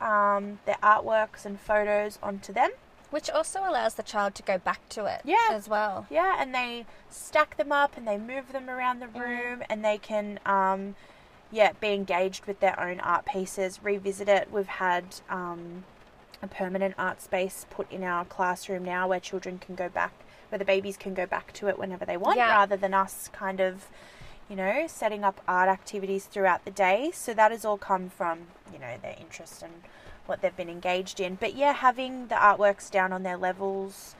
um, 0.00 0.58
their 0.66 0.76
artworks 0.82 1.44
and 1.44 1.58
photos 1.60 2.18
onto 2.22 2.52
them. 2.52 2.70
Which 3.10 3.30
also 3.30 3.60
allows 3.60 3.94
the 3.94 4.02
child 4.02 4.34
to 4.34 4.42
go 4.42 4.58
back 4.58 4.88
to 4.90 5.06
it 5.06 5.20
Yeah. 5.24 5.48
as 5.52 5.68
well. 5.68 6.06
Yeah, 6.10 6.36
and 6.38 6.52
they 6.54 6.86
stack 7.08 7.56
them 7.56 7.70
up 7.70 7.96
and 7.96 8.06
they 8.06 8.18
move 8.18 8.52
them 8.52 8.68
around 8.68 8.98
the 9.00 9.06
room 9.06 9.62
and 9.70 9.84
they 9.84 9.96
can, 9.96 10.40
um, 10.44 10.96
yeah, 11.52 11.72
be 11.80 11.92
engaged 11.94 12.46
with 12.46 12.58
their 12.58 12.78
own 12.80 12.98
art 13.00 13.24
pieces, 13.24 13.78
revisit 13.82 14.28
it. 14.28 14.50
We've 14.50 14.66
had 14.66 15.04
um, 15.30 15.84
a 16.42 16.48
permanent 16.48 16.96
art 16.98 17.22
space 17.22 17.64
put 17.70 17.90
in 17.92 18.02
our 18.02 18.24
classroom 18.24 18.84
now 18.84 19.06
where 19.06 19.20
children 19.20 19.58
can 19.60 19.76
go 19.76 19.88
back, 19.88 20.12
where 20.48 20.58
the 20.58 20.64
babies 20.64 20.96
can 20.96 21.14
go 21.14 21.26
back 21.26 21.52
to 21.54 21.68
it 21.68 21.78
whenever 21.78 22.04
they 22.04 22.16
want, 22.16 22.38
Yeah. 22.38 22.50
rather 22.50 22.76
than 22.76 22.92
us 22.92 23.30
kind 23.32 23.60
of, 23.60 23.86
you 24.48 24.56
know, 24.56 24.86
setting 24.86 25.24
up 25.24 25.40
art 25.48 25.68
activities 25.68 26.24
throughout 26.26 26.64
the 26.64 26.70
day. 26.70 27.10
So 27.12 27.34
that 27.34 27.50
has 27.50 27.64
all 27.64 27.78
come 27.78 28.08
from, 28.08 28.40
you 28.72 28.78
know, 28.78 28.94
their 29.02 29.16
interest 29.20 29.62
and 29.62 29.72
what 30.26 30.40
they've 30.40 30.56
been 30.56 30.68
engaged 30.68 31.20
in. 31.20 31.36
But 31.36 31.54
yeah, 31.56 31.72
having 31.72 32.28
the 32.28 32.34
artworks 32.36 32.90
down 32.90 33.12
on 33.12 33.22
their 33.22 33.36
levels 33.36 34.14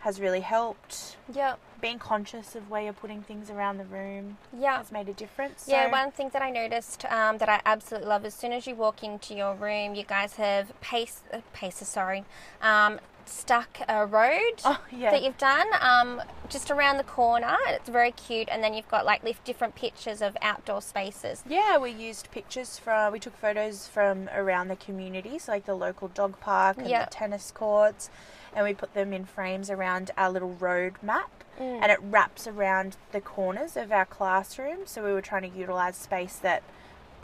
has 0.00 0.20
really 0.20 0.40
helped. 0.40 1.16
Yep. 1.32 1.58
Being 1.80 1.98
conscious 1.98 2.54
of 2.54 2.70
where 2.70 2.82
you're 2.82 2.92
putting 2.92 3.22
things 3.22 3.50
around 3.50 3.78
the 3.78 3.84
room 3.84 4.38
Yeah. 4.56 4.78
has 4.78 4.92
made 4.92 5.08
a 5.08 5.12
difference. 5.12 5.66
Yeah, 5.68 5.90
one 5.90 6.12
thing 6.12 6.30
that 6.32 6.40
I 6.42 6.50
noticed 6.50 7.04
um, 7.06 7.38
that 7.38 7.48
I 7.48 7.60
absolutely 7.66 8.08
love 8.08 8.24
as 8.24 8.34
soon 8.34 8.52
as 8.52 8.66
you 8.66 8.74
walk 8.74 9.02
into 9.02 9.34
your 9.34 9.54
room, 9.54 9.94
you 9.94 10.04
guys 10.04 10.34
have 10.34 10.78
pace, 10.80 11.20
uh, 11.32 11.40
paces, 11.52 11.88
sorry, 11.88 12.24
um, 12.62 13.00
stuck 13.28 13.78
a 13.88 14.04
road 14.06 14.60
Oh, 14.64 14.80
yeah. 14.90 15.10
that 15.10 15.22
you've 15.22 15.38
done 15.38 15.66
um, 15.80 16.22
just 16.48 16.70
around 16.70 16.96
the 16.96 17.04
corner. 17.04 17.56
It's 17.68 17.88
very 17.88 18.12
cute, 18.12 18.48
and 18.50 18.62
then 18.62 18.74
you've 18.74 18.88
got 18.88 19.04
like 19.06 19.22
different 19.44 19.74
pictures 19.74 20.20
of 20.22 20.36
outdoor 20.42 20.82
spaces. 20.82 21.42
Yeah, 21.48 21.78
we 21.78 21.90
used 21.90 22.30
pictures 22.30 22.78
from, 22.78 23.12
we 23.12 23.18
took 23.20 23.36
photos 23.36 23.86
from 23.86 24.28
around 24.34 24.68
the 24.68 24.76
community, 24.76 25.38
so 25.38 25.52
like 25.52 25.66
the 25.66 25.74
local 25.74 26.08
dog 26.08 26.40
park 26.40 26.78
and 26.78 26.88
Yeah. 26.88 27.04
the 27.04 27.10
tennis 27.10 27.50
courts, 27.50 28.10
and 28.54 28.64
we 28.64 28.74
put 28.74 28.94
them 28.94 29.12
in 29.12 29.24
frames 29.24 29.70
around 29.70 30.10
our 30.16 30.30
little 30.30 30.54
road 30.54 30.94
map. 31.02 31.30
Mm. 31.60 31.80
And 31.82 31.90
it 31.90 31.98
wraps 32.00 32.46
around 32.46 32.96
the 33.10 33.20
corners 33.20 33.76
of 33.76 33.90
our 33.90 34.04
classroom, 34.04 34.86
so 34.86 35.04
we 35.04 35.12
were 35.12 35.20
trying 35.20 35.42
to 35.50 35.58
utilize 35.58 35.96
space 35.96 36.36
that 36.36 36.62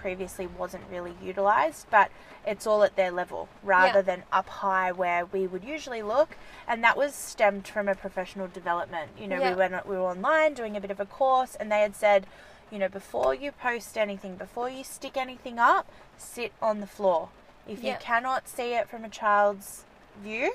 previously 0.04 0.46
wasn't 0.46 0.84
really 0.90 1.14
utilized, 1.22 1.86
but 1.90 2.10
it's 2.46 2.66
all 2.66 2.82
at 2.84 2.94
their 2.94 3.10
level 3.10 3.48
rather 3.62 4.00
Yeah. 4.00 4.02
than 4.02 4.22
up 4.30 4.46
high 4.60 4.92
where 4.92 5.24
we 5.24 5.46
would 5.46 5.64
usually 5.64 6.02
look. 6.02 6.36
And 6.68 6.84
that 6.84 6.94
was 6.94 7.14
stemmed 7.14 7.66
from 7.66 7.88
a 7.88 7.94
professional 7.94 8.46
development. 8.46 9.12
You 9.16 9.28
know, 9.28 9.38
Yeah. 9.40 9.48
we 9.50 9.56
went 9.56 9.86
we 9.86 9.96
were 9.96 10.10
online 10.10 10.52
doing 10.52 10.76
a 10.76 10.80
bit 10.80 10.90
of 10.90 11.00
a 11.00 11.06
course, 11.06 11.54
and 11.54 11.72
they 11.72 11.80
had 11.80 11.96
said, 11.96 12.26
you 12.70 12.78
know, 12.78 12.88
before 12.90 13.32
you 13.32 13.50
post 13.50 13.96
anything, 13.96 14.36
before 14.36 14.68
you 14.68 14.84
stick 14.84 15.16
anything 15.16 15.58
up, 15.58 15.86
sit 16.18 16.52
on 16.60 16.80
the 16.80 16.86
floor. 16.86 17.30
If 17.66 17.82
you 17.82 17.94
cannot 17.98 18.46
see 18.46 18.74
it 18.74 18.90
from 18.90 19.06
a 19.06 19.08
child's 19.08 19.84
view, 20.18 20.52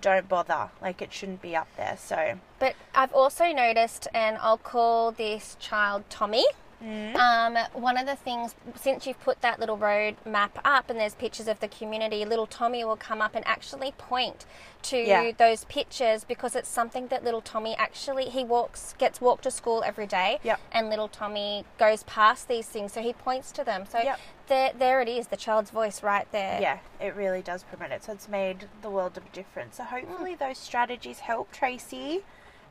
don't 0.00 0.28
bother. 0.28 0.70
Like 0.80 1.00
it 1.00 1.12
shouldn't 1.12 1.40
be 1.40 1.54
up 1.54 1.68
there. 1.76 1.96
So 1.96 2.40
But 2.58 2.74
I've 2.96 3.14
also 3.14 3.52
noticed, 3.52 4.08
and 4.12 4.38
I'll 4.38 4.58
call 4.58 5.12
this 5.12 5.56
child 5.60 6.02
Tommy. 6.10 6.46
Mm. 6.82 7.16
Um, 7.16 7.56
one 7.72 7.96
of 7.96 8.06
the 8.06 8.14
things, 8.14 8.54
since 8.76 9.06
you've 9.06 9.20
put 9.20 9.40
that 9.40 9.58
little 9.58 9.76
road 9.76 10.16
map 10.24 10.58
up 10.64 10.88
and 10.90 10.98
there's 10.98 11.14
pictures 11.14 11.48
of 11.48 11.58
the 11.60 11.68
community, 11.68 12.24
little 12.24 12.46
Tommy 12.46 12.84
will 12.84 12.96
come 12.96 13.20
up 13.20 13.34
and 13.34 13.44
actually 13.46 13.92
point 13.98 14.46
to 14.82 14.96
Yeah. 14.96 15.32
those 15.36 15.64
pictures 15.64 16.22
because 16.24 16.54
it's 16.54 16.68
something 16.68 17.08
that 17.08 17.24
little 17.24 17.40
Tommy 17.40 17.74
actually 17.76 18.26
he 18.26 18.44
walks 18.44 18.94
gets 18.96 19.20
walked 19.20 19.42
to 19.42 19.50
school 19.50 19.82
every 19.84 20.06
day, 20.06 20.38
Yep. 20.44 20.60
and 20.70 20.88
little 20.88 21.08
Tommy 21.08 21.64
goes 21.78 22.04
past 22.04 22.46
these 22.46 22.66
things, 22.66 22.92
so 22.92 23.00
he 23.02 23.12
points 23.12 23.50
to 23.52 23.64
them. 23.64 23.84
So 23.84 23.98
Yep. 23.98 24.20
there, 24.46 24.72
there 24.72 25.00
it 25.00 25.08
is, 25.08 25.26
the 25.28 25.36
child's 25.36 25.70
voice 25.70 26.02
right 26.04 26.30
there. 26.30 26.60
yeah, 26.60 26.78
it 27.00 27.16
really 27.16 27.42
does 27.42 27.64
promote 27.64 27.90
it. 27.90 28.04
So 28.04 28.12
it's 28.12 28.28
made 28.28 28.68
the 28.82 28.90
world 28.90 29.16
of 29.16 29.26
a 29.26 29.30
difference. 29.30 29.76
So 29.78 29.82
hopefully 29.82 30.36
those 30.36 30.58
strategies 30.58 31.18
help, 31.20 31.50
Tracy. 31.50 32.22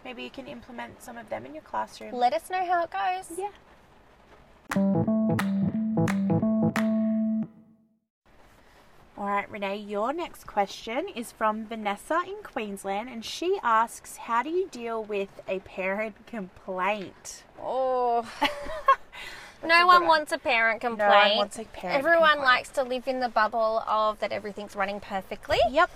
Maybe 0.06 0.24
you 0.24 0.30
can 0.30 0.48
implement 0.48 1.04
some 1.04 1.18
of 1.18 1.28
them 1.30 1.46
in 1.46 1.54
your 1.54 1.64
classroom. 1.64 2.14
Let 2.14 2.34
us 2.34 2.50
know 2.50 2.66
how 2.66 2.84
it 2.86 2.92
goes. 2.92 3.38
yeah. 3.38 3.50
All 4.76 5.16
right, 9.18 9.50
Renee, 9.50 9.78
your 9.78 10.12
next 10.14 10.46
question 10.46 11.08
is 11.16 11.32
from 11.32 11.66
Vanessa 11.66 12.22
in 12.28 12.44
Queensland, 12.44 13.10
and 13.10 13.24
she 13.24 13.58
asks, 13.64 14.18
How 14.18 14.44
do 14.44 14.50
you 14.50 14.68
deal 14.68 15.04
with 15.04 15.30
a 15.48 15.60
parent 15.60 16.16
complaint? 16.28 17.44
Oh. 17.62 18.30
no 19.66 19.88
one 19.88 20.06
wants 20.06 20.32
a 20.32 20.38
parent 20.38 20.82
complaint. 20.82 21.12
No 21.12 21.30
one 21.30 21.38
wants 21.38 21.58
a 21.58 21.64
parent 21.64 21.98
Everyone 21.98 22.30
complaint. 22.32 22.46
likes 22.46 22.70
to 22.70 22.84
live 22.84 23.08
in 23.08 23.20
the 23.20 23.30
bubble 23.30 23.84
of 23.88 24.20
that 24.20 24.32
everything's 24.32 24.76
running 24.76 25.00
perfectly. 25.00 25.60
Yep. 25.72 25.90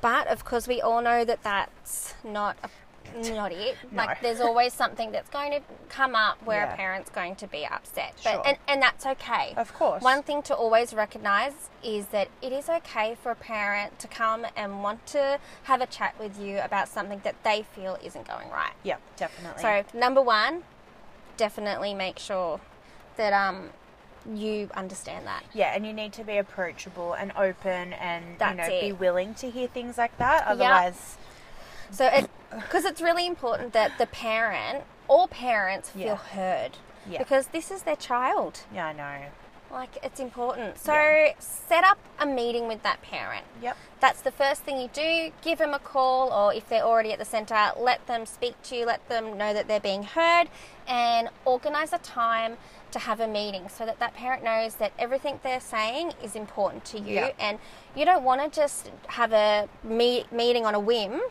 But 0.00 0.26
of 0.26 0.44
course, 0.44 0.68
we 0.68 0.80
all 0.80 1.00
know 1.00 1.24
that 1.24 1.42
that's 1.42 2.14
not 2.22 2.56
a 2.62 2.68
not 3.14 3.52
it. 3.52 3.76
No. 3.90 4.04
Like 4.04 4.20
there's 4.22 4.40
always 4.40 4.72
something 4.72 5.12
that's 5.12 5.28
going 5.30 5.52
to 5.52 5.60
come 5.88 6.14
up 6.14 6.42
where 6.44 6.64
Yeah. 6.64 6.72
a 6.72 6.76
parent's 6.76 7.10
going 7.10 7.36
to 7.36 7.46
be 7.46 7.66
upset. 7.66 8.14
But 8.24 8.30
Sure. 8.32 8.42
and, 8.46 8.56
and 8.68 8.82
that's 8.82 9.04
okay. 9.06 9.54
Of 9.56 9.72
course. 9.74 10.02
One 10.02 10.22
thing 10.22 10.42
to 10.42 10.54
always 10.54 10.92
recognize 10.94 11.70
is 11.82 12.06
that 12.06 12.28
it 12.40 12.52
is 12.52 12.68
okay 12.68 13.16
for 13.22 13.32
a 13.32 13.36
parent 13.36 13.98
to 14.00 14.08
come 14.08 14.46
and 14.56 14.82
want 14.82 15.04
to 15.08 15.38
have 15.64 15.80
a 15.80 15.86
chat 15.86 16.14
with 16.18 16.38
you 16.40 16.58
about 16.60 16.88
something 16.88 17.20
that 17.24 17.36
they 17.44 17.62
feel 17.74 17.98
isn't 18.02 18.26
going 18.26 18.48
right. 18.50 18.72
Yep, 18.84 19.00
definitely. 19.16 19.62
So 19.62 19.84
number 19.98 20.22
one, 20.22 20.62
definitely 21.36 21.94
make 21.94 22.18
sure 22.18 22.60
that 23.16 23.32
um 23.32 23.70
you 24.32 24.70
understand 24.74 25.26
that. 25.26 25.42
Yeah, 25.52 25.74
and 25.74 25.84
you 25.84 25.92
need 25.92 26.12
to 26.12 26.22
be 26.22 26.36
approachable 26.36 27.12
and 27.14 27.32
open 27.36 27.92
and 27.94 28.24
you 28.40 28.54
know 28.54 28.62
it. 28.64 28.80
be 28.80 28.92
willing 28.92 29.34
to 29.34 29.50
hear 29.50 29.66
things 29.66 29.98
like 29.98 30.16
that. 30.18 30.46
Otherwise, 30.46 31.16
So 31.92 32.06
it 32.06 32.28
because 32.50 32.84
it's 32.84 33.00
really 33.00 33.26
important 33.26 33.72
that 33.74 33.96
the 33.98 34.06
parent, 34.06 34.84
all 35.08 35.28
parents 35.28 35.90
feel 35.90 36.02
Yeah. 36.06 36.16
heard. 36.16 36.72
Yeah. 37.06 37.18
Because 37.18 37.46
this 37.48 37.70
is 37.70 37.82
their 37.82 37.96
child. 37.96 38.60
yeah, 38.74 38.86
I 38.88 38.92
know. 38.92 39.18
Like 39.70 39.96
it's 40.02 40.20
important. 40.20 40.78
So 40.78 40.92
Yeah. 40.94 41.32
set 41.38 41.82
up 41.84 41.96
a 42.18 42.26
meeting 42.26 42.68
with 42.68 42.82
that 42.82 43.00
parent. 43.02 43.44
Yep. 43.62 43.76
That's 44.00 44.20
the 44.20 44.30
first 44.30 44.62
thing 44.64 44.78
you 44.80 44.88
do. 44.88 45.32
Give 45.40 45.56
them 45.58 45.72
a 45.72 45.78
call, 45.78 46.30
or 46.32 46.52
if 46.52 46.68
they're 46.68 46.82
already 46.84 47.12
at 47.12 47.18
the 47.18 47.24
centre, 47.24 47.72
let 47.78 48.06
them 48.06 48.26
speak 48.26 48.60
to 48.64 48.76
you, 48.76 48.84
let 48.86 49.08
them 49.08 49.38
know 49.38 49.54
that 49.54 49.68
they're 49.68 49.80
being 49.80 50.02
heard, 50.02 50.48
and 50.86 51.30
organise 51.46 51.92
a 51.94 51.98
time 51.98 52.58
to 52.90 52.98
have 52.98 53.18
a 53.20 53.26
meeting 53.26 53.70
so 53.70 53.86
that 53.86 53.98
that 53.98 54.12
parent 54.14 54.42
knows 54.44 54.74
that 54.74 54.92
everything 54.98 55.40
they're 55.42 55.60
saying 55.60 56.12
is 56.22 56.36
important 56.36 56.84
to 56.86 56.98
you. 56.98 57.14
Yeah. 57.14 57.30
And 57.38 57.58
you 57.94 58.04
don't 58.04 58.22
want 58.24 58.42
to 58.42 58.48
just 58.60 58.90
have 59.08 59.32
a 59.32 59.68
me- 59.82 60.26
meeting 60.30 60.66
on 60.66 60.74
a 60.74 60.80
whim. 60.80 61.22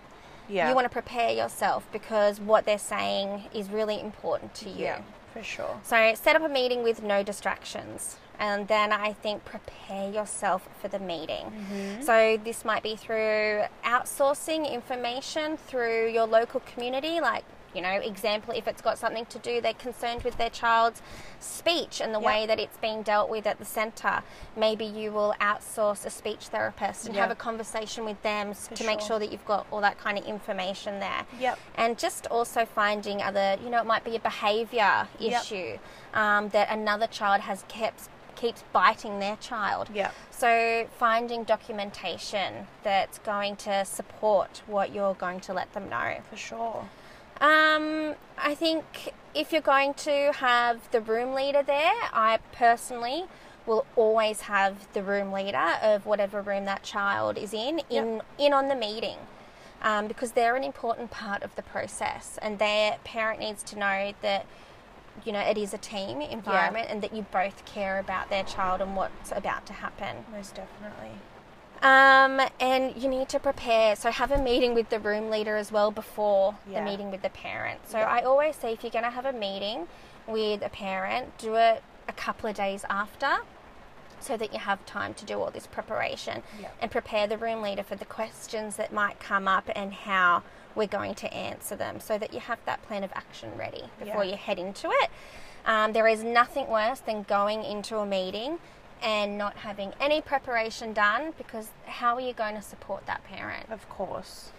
Yeah. 0.52 0.70
You 0.70 0.76
want 0.76 0.86
to 0.86 0.90
prepare 0.90 1.32
yourself 1.32 1.88
because 1.92 2.40
what 2.40 2.66
they're 2.66 2.78
saying 2.78 3.46
is 3.54 3.70
really 3.70 4.00
important 4.00 4.54
to 4.56 4.70
you. 4.70 4.84
Yeah, 4.84 5.02
for 5.34 5.42
sure. 5.42 5.80
So 5.84 6.14
set 6.16 6.36
up 6.36 6.44
a 6.44 6.50
meeting 6.50 6.84
with 6.84 7.02
no 7.02 7.24
distractions. 7.24 8.18
And 8.40 8.68
then 8.68 8.92
I 8.92 9.14
think 9.14 9.46
prepare 9.46 10.12
yourself 10.12 10.68
for 10.82 10.88
the 10.88 10.98
meeting. 10.98 11.46
Mm-hmm. 11.46 12.02
So 12.02 12.40
this 12.44 12.66
might 12.66 12.82
be 12.82 12.96
through 12.96 13.64
outsourcing 13.86 14.72
information 14.72 15.58
through 15.58 16.10
your 16.10 16.26
local 16.26 16.60
community, 16.62 17.22
like, 17.22 17.46
you 17.74 17.82
know, 17.82 17.90
example, 17.90 18.54
if 18.56 18.68
it's 18.68 18.82
got 18.82 18.98
something 18.98 19.26
to 19.28 19.40
do, 19.40 19.62
they're 19.62 19.74
concerned 19.74 20.24
with 20.24 20.38
their 20.38 20.50
child's 20.50 21.02
speech 21.40 22.02
and 22.02 22.14
the 22.14 22.20
Yep. 22.20 22.28
way 22.28 22.46
that 22.46 22.60
it's 22.60 22.78
being 22.78 23.02
dealt 23.02 23.30
with 23.30 23.48
at 23.48 23.60
the 23.60 23.66
centre. 23.66 24.22
Maybe 24.56 24.86
you 24.86 25.12
will 25.12 25.34
outsource 25.40 26.06
a 26.06 26.10
speech 26.10 26.48
therapist 26.48 27.08
and 27.08 27.16
have 27.16 27.32
a 27.32 27.36
conversation 27.36 28.06
with 28.06 28.22
them 28.24 28.54
For 28.54 28.76
to 28.76 28.84
make 28.86 29.00
sure. 29.00 29.08
sure 29.08 29.20
that 29.20 29.32
you've 29.32 29.46
got 29.46 29.66
all 29.72 29.82
that 29.82 29.98
kind 29.98 30.18
of 30.18 30.26
information 30.26 31.00
there 31.00 31.26
Yep. 31.40 31.58
and 31.76 31.98
just 31.98 32.28
also 32.28 32.66
finding 32.66 33.22
other 33.22 33.58
you 33.64 33.70
know 33.70 33.80
it 33.80 33.86
might 33.86 34.04
be 34.04 34.16
a 34.16 34.20
behavior 34.20 35.08
Yep. 35.20 35.42
issue 35.42 35.78
um, 36.14 36.50
that 36.50 36.70
another 36.70 37.08
child 37.08 37.42
has 37.42 37.64
kept 37.68 38.10
keeps 38.36 38.64
biting 38.74 39.20
their 39.20 39.36
child 39.38 39.90
Yep. 39.94 40.14
so 40.32 40.88
finding 40.98 41.44
documentation 41.44 42.68
that's 42.84 43.20
going 43.20 43.56
to 43.58 43.86
support 43.86 44.62
what 44.68 44.94
you're 44.94 45.14
going 45.16 45.40
to 45.42 45.54
let 45.54 45.72
them 45.74 45.90
know 45.90 46.18
For 46.30 46.38
sure. 46.38 46.90
Um, 47.42 48.16
I 48.38 48.56
think 48.56 49.14
if 49.34 49.52
you're 49.52 49.62
going 49.62 49.94
to 49.96 50.32
have 50.34 50.90
the 50.92 51.02
room 51.02 51.34
leader 51.34 51.64
there, 51.64 51.94
I 52.14 52.40
personally 52.52 53.26
will 53.66 53.86
always 53.96 54.42
have 54.42 54.92
the 54.94 55.04
room 55.04 55.32
leader 55.32 55.74
of 55.82 56.06
whatever 56.06 56.42
room 56.42 56.66
that 56.66 56.84
child 56.84 57.38
is 57.38 57.54
in 57.54 57.82
in 57.90 58.22
in 58.38 58.54
on 58.54 58.68
the 58.68 58.76
meeting. 58.76 59.18
Um, 59.84 60.08
because 60.08 60.34
they're 60.34 60.56
an 60.56 60.64
important 60.64 61.10
part 61.10 61.42
of 61.42 61.56
the 61.56 61.64
process, 61.64 62.38
and 62.44 62.60
their 62.60 62.98
parent 63.04 63.40
needs 63.40 63.64
to 63.64 63.80
know 63.80 64.14
that 64.22 64.46
you 65.26 65.32
know 65.32 65.40
it 65.40 65.58
is 65.58 65.74
a 65.74 65.80
team 65.80 66.22
environment, 66.22 66.88
and 66.92 67.02
that 67.02 67.16
you 67.16 67.26
both 67.32 67.66
care 67.66 67.98
about 67.98 68.30
their 68.30 68.44
child 68.44 68.82
and 68.82 68.96
what's 68.96 69.32
about 69.32 69.66
to 69.66 69.74
happen. 69.74 70.26
Most 70.32 70.54
definitely. 70.54 71.18
Um, 71.82 72.40
and 72.60 72.96
you 72.96 73.10
need 73.10 73.28
to 73.30 73.40
prepare. 73.40 73.96
So 73.96 74.12
have 74.12 74.32
a 74.32 74.38
meeting 74.38 74.76
with 74.76 74.90
the 74.90 75.00
room 75.00 75.30
leader 75.30 75.56
as 75.58 75.72
well 75.72 75.90
before 75.92 76.56
Yeah. 76.68 76.80
the 76.80 76.86
meeting 76.90 77.10
with 77.10 77.24
the 77.24 77.30
parent. 77.30 77.88
So 77.90 77.98
Yeah. 77.98 78.08
I 78.10 78.22
always 78.22 78.56
say 78.56 78.74
if 78.74 78.84
you're 78.84 78.92
going 78.92 79.04
to 79.06 79.10
have 79.12 79.26
a 79.26 79.34
meeting 79.34 79.88
with 80.28 80.62
a 80.62 80.70
parent, 80.70 81.38
do 81.40 81.56
it 81.56 81.82
a 82.08 82.14
couple 82.14 82.50
of 82.50 82.56
days 82.56 82.86
after 82.90 83.40
so 84.20 84.38
that 84.38 84.54
you 84.54 84.60
have 84.60 84.86
time 84.86 85.16
to 85.16 85.26
do 85.26 85.42
all 85.42 85.50
this 85.50 85.66
preparation 85.66 86.44
and 86.80 86.92
prepare 86.92 87.26
the 87.26 87.38
room 87.40 87.64
leader 87.64 87.82
for 87.82 87.96
the 87.96 88.06
questions 88.06 88.76
that 88.76 88.94
might 88.94 89.20
come 89.20 89.48
up 89.48 89.68
and 89.76 89.92
how 89.94 90.44
we're 90.76 90.86
going 90.88 91.16
to 91.16 91.34
answer 91.34 91.76
them 91.76 92.00
so 92.00 92.20
that 92.20 92.32
you 92.32 92.40
have 92.40 92.60
that 92.66 92.84
plan 92.84 93.04
of 93.04 93.12
action 93.16 93.50
ready 93.58 93.86
before 93.98 94.24
you 94.24 94.36
head 94.36 94.60
into 94.60 94.88
it. 94.92 95.10
Um, 95.66 95.94
there 95.94 96.08
is 96.08 96.24
nothing 96.24 96.68
worse 96.68 97.00
than 97.00 97.24
going 97.24 97.64
into 97.64 97.98
a 97.98 98.06
meeting 98.06 98.60
and 99.02 99.38
not 99.38 99.58
having 99.58 99.94
any 100.00 100.22
preparation 100.22 100.94
done 100.94 101.34
because 101.38 101.70
how 101.86 102.16
are 102.16 102.22
you 102.22 102.34
going 102.34 102.56
to 102.56 102.62
support 102.62 103.06
that 103.08 103.24
parent? 103.26 103.66
Of 103.72 103.88
course. 103.90 104.52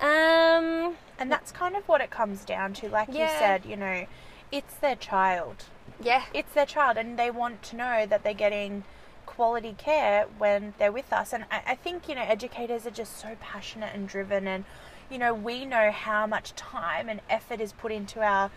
Um, 0.00 0.96
And 1.18 1.30
that's 1.30 1.52
kind 1.52 1.76
of 1.76 1.86
what 1.88 2.00
it 2.00 2.10
comes 2.10 2.44
down 2.44 2.72
to. 2.74 2.88
Like 2.88 3.08
you 3.08 3.26
said, 3.38 3.66
you 3.66 3.76
know, 3.76 4.06
it's 4.50 4.74
their 4.76 4.96
child. 4.96 5.64
yeah, 6.02 6.24
It's 6.32 6.52
their 6.54 6.66
child, 6.66 6.96
and 6.96 7.18
they 7.18 7.30
want 7.30 7.62
to 7.64 7.76
know 7.76 8.06
that 8.06 8.22
they're 8.24 8.32
getting 8.32 8.84
quality 9.26 9.74
care 9.76 10.26
when 10.38 10.72
they're 10.78 10.90
with 10.92 11.12
us. 11.12 11.32
And 11.32 11.44
I, 11.50 11.62
I 11.68 11.74
think, 11.74 12.08
you 12.08 12.14
know, 12.14 12.22
educators 12.22 12.86
are 12.86 12.90
just 12.90 13.18
so 13.18 13.36
passionate 13.40 13.94
and 13.94 14.08
driven, 14.08 14.46
and, 14.48 14.64
you 15.10 15.18
know, 15.18 15.34
we 15.34 15.66
know 15.66 15.90
how 15.90 16.26
much 16.26 16.54
time 16.54 17.08
and 17.08 17.20
effort 17.28 17.60
is 17.60 17.72
put 17.72 17.92
into 17.92 18.20
our. 18.22 18.50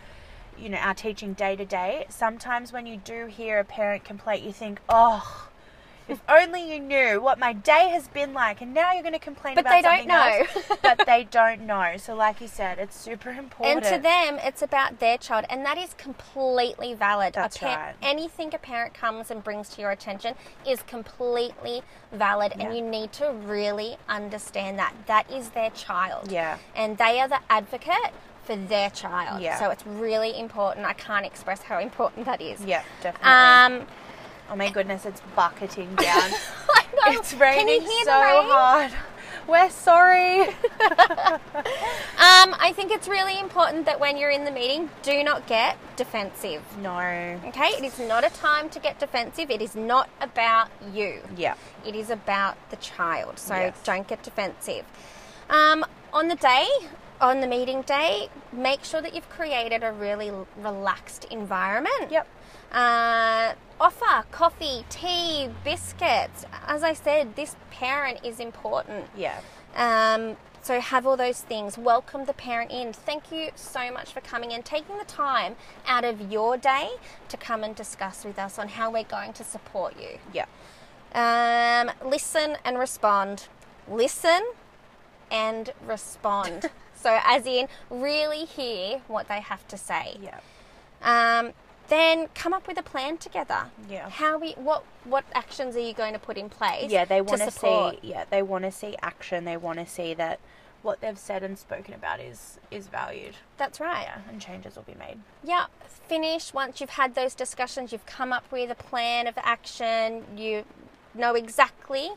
You 0.60 0.70
know, 0.70 0.78
our 0.78 0.94
teaching 0.94 1.34
day 1.34 1.56
to 1.56 1.66
day. 1.66 2.06
Sometimes 2.10 2.72
when 2.72 2.86
you 2.86 2.98
do 2.98 3.26
hear 3.28 3.60
a 3.60 3.64
parent 3.64 4.04
complaint, 4.04 4.44
you 4.44 4.52
think, 4.54 4.80
oh, 4.90 5.50
if 6.08 6.20
only 6.30 6.70
you 6.74 6.80
knew 6.82 7.22
what 7.22 7.40
my 7.40 7.54
day 7.54 7.88
has 7.90 8.08
been 8.10 8.34
like, 8.34 8.62
and 8.62 8.74
now 8.74 8.92
you're 8.92 9.04
going 9.04 9.14
to 9.14 9.20
complain 9.20 9.56
But 9.56 9.62
about 9.62 9.72
they 9.72 9.82
don't 9.82 10.10
something 10.10 10.12
else. 10.12 10.70
know. 10.70 10.76
but 10.98 11.06
they 11.06 11.24
don't 11.32 11.62
know. 11.62 11.94
So, 11.98 12.14
like 12.14 12.42
you 12.42 12.48
said, 12.48 12.78
it's 12.78 12.96
super 13.00 13.30
important. 13.30 13.86
and 13.86 13.96
to 13.96 14.02
them, 14.02 14.38
it's 14.44 14.62
about 14.62 15.00
their 15.00 15.18
child, 15.18 15.46
and 15.50 15.66
that 15.66 15.78
is 15.78 15.94
completely 15.94 16.94
valid. 16.94 17.34
That's 17.34 17.62
right. 17.62 17.94
Anything 18.02 18.54
a 18.54 18.58
parent 18.58 18.94
comes 18.94 19.32
and 19.32 19.42
brings 19.44 19.70
to 19.70 19.82
your 19.82 19.92
attention 19.92 20.36
is 20.68 20.82
completely 20.84 21.82
valid, 22.12 22.54
Yeah. 22.58 22.66
and 22.68 22.76
you 22.78 22.82
need 22.84 23.14
to 23.14 23.32
really 23.32 23.96
understand 24.10 24.78
that 24.80 24.94
that 25.08 25.32
is 25.32 25.50
their 25.52 25.70
child. 25.72 26.32
Yeah. 26.32 26.58
and 26.76 26.98
they 26.98 27.20
are 27.22 27.28
the 27.30 27.40
advocate 27.50 28.12
for 28.44 28.56
their 28.56 28.90
child. 28.90 29.42
Yeah. 29.42 29.60
So 29.60 29.70
it's 29.70 29.86
really 29.86 30.38
important. 30.40 30.86
I 30.86 30.94
can't 30.94 31.26
express 31.26 31.62
how 31.62 31.80
important 31.80 32.26
that 32.26 32.42
is. 32.42 32.62
Yeah, 32.64 32.84
definitely. 33.02 33.30
Um, 33.82 33.88
oh 34.50 34.56
my 34.56 34.70
goodness, 34.70 35.06
it's 35.06 35.22
bucketing 35.36 35.96
down. 35.96 36.32
I 36.70 36.84
know. 36.94 37.20
it's 37.20 37.32
Can 37.32 37.40
raining 37.40 37.82
you 37.84 37.90
hear 37.90 38.04
so 38.06 38.22
rain? 38.22 38.50
hard. 38.50 38.92
We're 39.48 39.70
sorry. 39.70 40.48
Um, 42.24 42.56
I 42.60 42.72
think 42.74 42.92
it's 42.92 43.08
really 43.08 43.38
important 43.40 43.86
that 43.86 44.00
when 44.00 44.16
you're 44.18 44.30
in 44.30 44.46
the 44.46 44.52
meeting, 44.52 44.90
do 45.02 45.24
not 45.24 45.46
get 45.48 45.78
defensive. 45.98 46.62
no. 46.82 47.40
Okay, 47.48 47.70
it 47.78 47.84
is 47.84 48.00
not 48.00 48.24
a 48.24 48.30
time 48.30 48.70
to 48.70 48.80
get 48.80 48.98
defensive. 49.00 49.50
It 49.52 49.62
is 49.62 49.76
not 49.76 50.10
about 50.22 50.70
you. 50.94 51.20
Yeah. 51.36 51.56
It 51.86 51.96
is 51.96 52.10
about 52.10 52.56
the 52.70 52.78
child. 52.78 53.40
So 53.40 53.56
Yes. 53.56 53.76
don't 53.84 54.08
get 54.08 54.24
defensive. 54.24 54.86
Um, 55.50 55.84
on 56.14 56.28
the 56.30 56.36
day, 56.36 56.68
on 57.24 57.40
the 57.40 57.48
meeting 57.48 57.82
day, 57.84 58.28
make 58.52 58.84
sure 58.84 59.02
that 59.02 59.16
you've 59.16 59.30
created 59.30 59.82
a 59.82 59.94
really 59.94 60.30
relaxed 60.58 61.26
environment. 61.32 62.12
Yep. 62.12 62.28
Uh, 62.70 63.54
offer 63.80 64.26
coffee, 64.30 64.84
tea, 64.90 65.50
biscuits. 65.64 66.46
As 66.68 66.84
I 66.84 66.92
said, 66.92 67.38
this 67.38 67.56
parent 67.72 68.20
is 68.26 68.42
important. 68.42 69.06
Yeah. 69.16 69.40
Um, 69.76 70.36
so 70.62 70.82
have 70.82 71.08
all 71.08 71.16
those 71.16 71.40
things. 71.42 71.78
Welcome 71.78 72.26
the 72.26 72.34
parent 72.34 72.72
in. 72.72 72.92
Thank 72.92 73.32
you 73.32 73.52
so 73.56 73.90
much 73.90 74.12
for 74.12 74.20
coming 74.20 74.52
and 74.52 74.66
taking 74.66 74.98
the 74.98 75.06
time 75.06 75.56
out 75.88 76.04
of 76.04 76.30
your 76.30 76.58
day 76.58 76.90
to 77.30 77.38
come 77.38 77.64
and 77.64 77.74
discuss 77.74 78.26
with 78.26 78.38
us 78.38 78.60
on 78.60 78.68
how 78.68 78.92
we're 78.92 79.04
going 79.04 79.32
to 79.34 79.46
support 79.46 79.96
you. 79.98 80.20
Yeah. 80.34 80.46
Um, 81.16 81.90
listen 82.06 82.58
and 82.66 82.78
respond. 82.78 83.48
Listen 83.90 84.42
and 85.32 85.72
respond. 85.88 86.70
so, 87.04 87.20
as 87.24 87.46
in, 87.46 87.68
really 87.90 88.46
hear 88.46 89.02
what 89.08 89.28
they 89.28 89.42
have 89.42 89.68
to 89.68 89.78
say. 89.78 90.18
Yeah. 90.22 90.40
Um, 91.02 91.52
then 91.90 92.28
come 92.34 92.54
up 92.54 92.66
with 92.66 92.80
a 92.80 92.84
plan 92.84 93.18
together. 93.18 93.66
Yeah. 93.90 94.10
How 94.10 94.38
we 94.38 94.54
what 94.54 94.86
what 95.04 95.26
actions 95.34 95.76
are 95.76 95.82
you 95.82 95.94
going 95.94 96.14
to 96.14 96.20
put 96.20 96.38
in 96.38 96.50
place? 96.50 96.90
Yeah, 96.90 97.04
they 97.04 97.22
want 97.22 97.42
to 97.42 97.52
see 97.52 98.00
yeah, 98.02 98.24
they 98.30 98.42
want 98.42 98.64
to 98.64 98.72
see 98.72 98.96
action. 99.02 99.44
They 99.44 99.58
want 99.58 99.80
to 99.80 99.86
see 99.86 100.14
that 100.14 100.40
what 100.82 101.02
they've 101.02 101.18
said 101.18 101.44
and 101.44 101.60
spoken 101.60 101.94
about 101.94 102.22
is 102.22 102.58
is 102.72 102.88
valued. 102.88 103.36
That's 103.58 103.82
right. 103.82 104.04
Yeah, 104.04 104.22
and 104.30 104.42
changes 104.42 104.78
will 104.78 104.84
be 104.84 104.96
made. 104.96 105.18
Yeah, 105.44 105.66
finish 106.08 106.54
once 106.54 106.80
you've 106.80 106.92
had 106.92 107.16
those 107.16 107.36
discussions, 107.36 107.92
you've 107.92 108.06
come 108.06 108.32
up 108.32 108.50
with 108.50 108.72
a 108.72 108.76
plan 108.76 109.28
of 109.28 109.34
action, 109.38 110.24
you 110.38 110.64
know 111.14 111.36
exactly 111.36 112.12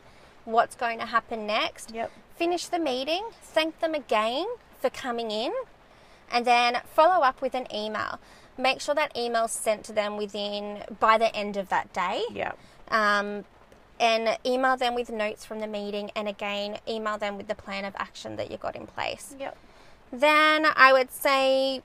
what's 0.45 0.75
going 0.75 0.99
to 0.99 1.05
happen 1.05 1.45
next. 1.45 1.93
Yep. 1.93 2.09
Finish 2.37 2.67
the 2.67 2.79
meeting, 2.79 3.25
thank 3.41 3.79
them 3.81 3.93
again 3.93 4.45
for 4.79 4.89
coming 4.89 5.31
in. 5.31 5.53
and 6.31 6.45
then 6.45 6.81
follow 6.93 7.23
up 7.23 7.41
with 7.41 7.53
an 7.53 7.67
email. 7.73 8.19
Make 8.57 8.81
sure 8.81 8.95
that 8.95 9.15
email's 9.15 9.51
sent 9.51 9.83
to 9.85 9.93
them 9.93 10.17
within 10.17 10.83
by 10.99 11.17
the 11.17 11.33
end 11.35 11.57
of 11.57 11.69
that 11.69 11.93
day. 11.93 12.23
Yeah. 12.31 12.51
Um, 12.89 13.45
and 13.99 14.37
email 14.45 14.77
them 14.77 14.93
with 14.93 15.09
notes 15.09 15.45
from 15.45 15.59
the 15.59 15.67
meeting, 15.67 16.11
and 16.15 16.27
again, 16.27 16.77
email 16.87 17.17
them 17.17 17.37
with 17.37 17.47
the 17.47 17.55
plan 17.55 17.83
of 17.85 17.95
action 17.97 18.35
that 18.35 18.51
you 18.51 18.57
got 18.57 18.75
in 18.75 18.85
place. 18.85 19.35
Yep. 19.39 19.57
Then 20.11 20.65
I 20.75 20.93
would 20.93 21.11
say 21.11 21.81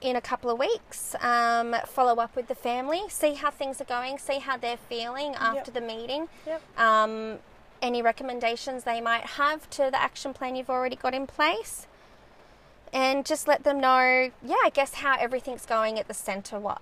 in 0.00 0.16
a 0.16 0.20
couple 0.20 0.50
of 0.50 0.58
weeks, 0.58 1.14
um, 1.20 1.74
follow 1.86 2.16
up 2.16 2.36
with 2.36 2.48
the 2.48 2.54
family, 2.54 3.02
see 3.08 3.34
how 3.34 3.50
things 3.50 3.80
are 3.80 3.84
going, 3.84 4.18
see 4.18 4.40
how 4.40 4.56
they're 4.58 4.76
feeling 4.76 5.34
after 5.36 5.70
the 5.70 5.80
meeting. 5.80 6.28
Yep. 6.46 6.78
Um, 6.78 7.38
any 7.80 8.02
recommendations 8.02 8.84
they 8.84 9.00
might 9.00 9.24
have 9.24 9.68
to 9.70 9.88
the 9.90 10.00
action 10.00 10.34
plan 10.34 10.56
you've 10.56 10.70
already 10.70 10.96
got 10.96 11.14
in 11.14 11.26
place. 11.26 11.86
And 12.94 13.26
just 13.26 13.48
let 13.48 13.64
them 13.64 13.80
know, 13.80 14.30
yeah, 14.42 14.56
I 14.64 14.70
guess 14.72 14.94
how 14.94 15.16
everything's 15.18 15.66
going 15.66 15.98
at 15.98 16.06
the 16.08 16.14
centre, 16.14 16.58
what 16.60 16.80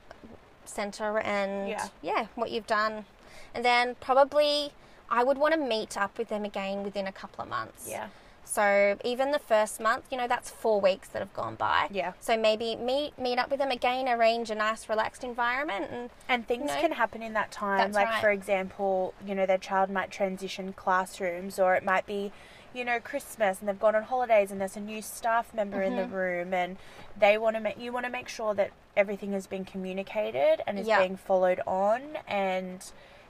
centre, 0.66 1.18
and 1.18 1.68
Yeah. 1.68 1.88
yeah, 2.02 2.26
what 2.34 2.50
you've 2.50 2.66
done. 2.66 3.06
And 3.54 3.64
then 3.64 3.96
probably 3.98 4.72
I 5.10 5.24
would 5.24 5.38
want 5.38 5.54
to 5.54 5.60
meet 5.60 5.96
up 5.96 6.18
with 6.18 6.28
them 6.28 6.44
again 6.44 6.82
within 6.84 7.06
a 7.06 7.12
couple 7.12 7.42
of 7.42 7.48
months. 7.48 7.88
Yeah. 7.88 8.08
So 8.44 8.98
even 9.04 9.30
the 9.30 9.38
first 9.38 9.80
month, 9.80 10.04
you 10.10 10.18
know, 10.18 10.28
that's 10.28 10.50
four 10.50 10.78
weeks 10.80 11.08
that 11.08 11.20
have 11.20 11.32
gone 11.32 11.54
by. 11.54 11.88
Yeah. 11.90 12.12
So 12.20 12.36
maybe 12.36 12.76
meet 12.76 13.18
meet 13.18 13.38
up 13.38 13.50
with 13.50 13.58
them 13.60 13.70
again, 13.70 14.08
arrange 14.08 14.50
a 14.50 14.54
nice 14.54 14.90
relaxed 14.90 15.24
environment, 15.24 15.86
and 15.90 16.10
And 16.28 16.46
things 16.46 16.66
know? 16.66 16.80
can 16.80 16.92
happen 16.92 17.22
in 17.22 17.32
that 17.32 17.50
time. 17.50 17.92
Like, 17.92 18.08
right. 18.08 18.20
for 18.20 18.30
example, 18.30 19.14
you 19.26 19.34
know, 19.34 19.46
their 19.46 19.56
child 19.58 19.88
might 19.88 20.10
transition 20.10 20.74
classrooms, 20.74 21.58
or 21.58 21.74
it 21.74 21.84
might 21.84 22.04
be, 22.04 22.32
you 22.74 22.84
know, 22.84 22.98
Christmas 23.00 23.60
and 23.60 23.68
they've 23.68 23.78
gone 23.78 23.94
on 23.94 24.04
holidays 24.04 24.50
and 24.50 24.60
there's 24.60 24.76
a 24.76 24.80
new 24.80 25.02
staff 25.02 25.52
member 25.54 25.82
in 25.82 25.96
the 25.96 26.02
Mm-hmm. 26.02 26.14
room, 26.14 26.54
and 26.54 26.76
they 27.18 27.36
want 27.38 27.56
to 27.56 27.60
make 27.60 27.78
you 27.78 27.92
want 27.92 28.06
to 28.06 28.10
make 28.12 28.28
sure 28.28 28.54
that 28.54 28.70
everything 28.96 29.32
has 29.32 29.46
been 29.46 29.64
communicated 29.64 30.60
and 30.66 30.78
is 30.78 30.86
Yeah. 30.86 30.98
being 31.00 31.16
followed 31.16 31.60
on, 31.66 32.18
and 32.26 32.84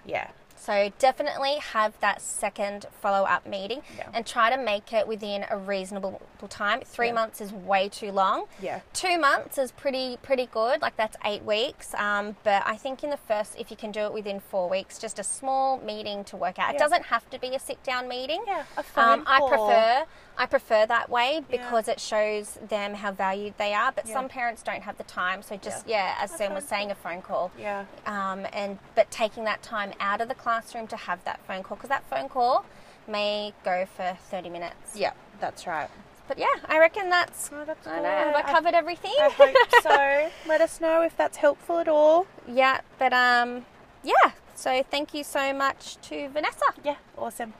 yeah, 0.04 0.30
so 0.62 0.92
definitely 1.00 1.56
have 1.56 1.98
that 2.00 2.22
second 2.22 2.86
follow 3.00 3.24
up 3.24 3.44
meeting 3.46 3.82
Yeah. 3.96 4.08
and 4.14 4.24
try 4.24 4.48
to 4.48 4.56
make 4.56 4.92
it 4.92 5.08
within 5.08 5.44
a 5.50 5.56
reasonable 5.56 6.20
time. 6.48 6.80
Three 6.84 7.08
Yeah. 7.08 7.12
months 7.14 7.40
is 7.40 7.52
way 7.52 7.88
too 7.88 8.12
long. 8.12 8.44
yeah, 8.60 8.80
Two 8.92 9.18
months 9.18 9.58
is 9.58 9.72
pretty 9.72 10.18
pretty 10.22 10.46
good, 10.46 10.80
like 10.80 10.96
that's 10.96 11.16
eight 11.24 11.42
weeks. 11.44 11.94
Um, 11.94 12.36
but 12.44 12.62
I 12.66 12.76
think 12.76 13.02
in 13.02 13.10
the 13.10 13.16
first, 13.16 13.56
if 13.58 13.70
you 13.70 13.76
can 13.76 13.90
do 13.90 14.00
it 14.02 14.12
within 14.12 14.38
four 14.40 14.68
weeks, 14.68 14.98
just 14.98 15.18
a 15.18 15.24
small 15.24 15.78
meeting 15.78 16.22
to 16.24 16.36
work 16.36 16.58
out. 16.58 16.74
It 16.74 16.78
doesn't 16.78 17.06
have 17.06 17.28
to 17.30 17.38
be 17.38 17.54
a 17.54 17.58
sit 17.58 17.82
down 17.82 18.06
meeting. 18.08 18.44
yeah. 18.46 18.64
A 18.76 18.82
phone 18.82 19.20
Um, 19.20 19.24
I 19.26 19.38
prefer 19.40 20.04
I 20.38 20.46
prefer 20.46 20.86
that 20.86 21.10
way 21.10 21.42
because 21.50 21.88
it 21.88 22.00
shows 22.00 22.58
them 22.68 22.94
how 22.94 23.12
valued 23.12 23.54
they 23.58 23.74
are. 23.74 23.92
But 23.92 24.06
Yeah. 24.06 24.14
some 24.14 24.28
parents 24.28 24.62
don't 24.62 24.82
have 24.82 24.96
the 24.96 25.04
time, 25.04 25.42
so 25.42 25.56
just 25.56 25.86
yeah, 25.86 26.16
as 26.18 26.30
Sam 26.30 26.54
was 26.54 26.64
saying, 26.64 26.90
a 26.90 26.94
phone 26.94 27.22
call. 27.22 27.50
Yeah, 27.58 27.84
Um, 28.06 28.46
and 28.52 28.78
but 28.94 29.10
taking 29.10 29.44
that 29.44 29.62
time 29.62 29.92
out 30.00 30.20
of 30.20 30.28
the 30.28 30.34
classroom 30.34 30.86
to 30.88 30.96
have 30.96 31.22
that 31.24 31.40
phone 31.46 31.62
call 31.62 31.76
because 31.76 31.90
that 31.90 32.04
phone 32.08 32.28
call 32.28 32.64
may 33.06 33.52
go 33.64 33.86
for 33.86 34.16
thirty 34.30 34.48
minutes. 34.48 34.96
yeah, 34.96 35.12
that's 35.40 35.66
right. 35.66 35.90
But 36.28 36.38
yeah, 36.38 36.46
I 36.66 36.78
reckon 36.78 37.10
that's. 37.10 37.50
Oh, 37.52 37.64
that's 37.64 37.86
I 37.86 37.98
know. 38.00 38.08
Have 38.08 38.34
I 38.34 38.42
covered 38.42 38.74
everything? 38.74 39.12
I 39.20 39.28
hope 39.28 39.56
so. 39.82 40.30
Let 40.48 40.60
us 40.60 40.80
know 40.80 41.02
if 41.02 41.16
that's 41.16 41.36
helpful 41.38 41.78
at 41.78 41.88
all. 41.88 42.26
yeah, 42.48 42.80
but 42.98 43.12
um, 43.12 43.66
yeah. 44.02 44.32
So 44.54 44.82
thank 44.88 45.12
you 45.14 45.24
so 45.24 45.52
much 45.52 45.96
to 46.02 46.28
Vanessa. 46.28 46.66
Yeah, 46.84 46.96
awesome. 47.18 47.54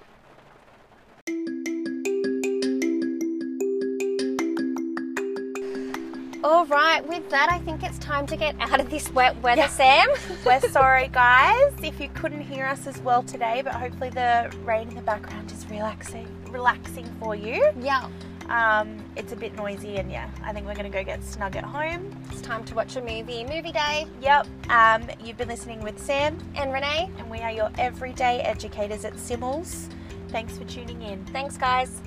All 6.45 6.67
right, 6.67 7.07
with 7.07 7.29
that, 7.31 7.49
I 7.53 7.59
think 7.61 7.85
it's 7.85 7.99
time 7.99 8.27
to 8.27 8.37
get 8.37 8.57
out 8.59 8.81
of 8.81 8.91
this 8.91 9.09
wet 9.13 9.41
weather, 9.43 9.63
Yeah. 9.63 9.69
Sam. 9.69 10.09
We're 10.45 10.61
sorry, 10.71 11.07
guys, 11.09 11.73
if 11.83 12.01
you 12.01 12.09
couldn't 12.15 12.41
hear 12.41 12.67
us 12.67 12.89
as 12.89 12.99
well 13.01 13.23
today, 13.23 13.63
but 13.63 13.75
hopefully 13.75 14.11
the 14.11 14.53
rain 14.65 14.89
in 14.89 14.95
the 14.97 15.03
background 15.03 15.53
is 15.53 15.65
relaxing, 15.71 16.27
relaxing 16.51 17.07
for 17.21 17.37
you. 17.37 17.71
yeah. 17.81 18.09
Um, 18.49 18.99
it's 19.17 19.33
a 19.33 19.37
bit 19.37 19.55
noisy, 19.55 19.97
and 19.97 20.11
yeah, 20.11 20.29
I 20.45 20.53
think 20.53 20.67
we're 20.67 20.75
gonna 20.75 20.91
go 20.91 21.05
get 21.05 21.23
snug 21.23 21.55
at 21.55 21.65
home. 21.65 22.15
It's 22.33 22.41
time 22.43 22.65
to 22.65 22.75
watch 22.75 22.97
a 22.97 23.01
movie. 23.01 23.45
Movie 23.45 23.71
day. 23.73 24.07
Yep. 24.21 24.47
Um, 24.69 25.09
you've 25.25 25.39
been 25.39 25.49
listening 25.49 25.81
with 25.81 25.99
Sam, 25.99 26.37
And 26.57 26.73
Renee, 26.73 27.09
and 27.19 27.31
we 27.31 27.39
are 27.39 27.53
your 27.53 27.71
everyday 27.79 28.41
educators 28.41 29.05
at 29.05 29.15
Simmels. 29.15 29.89
Thanks 30.29 30.59
for 30.59 30.65
tuning 30.65 31.01
in. 31.03 31.25
thanks, 31.27 31.57
guys. 31.57 32.03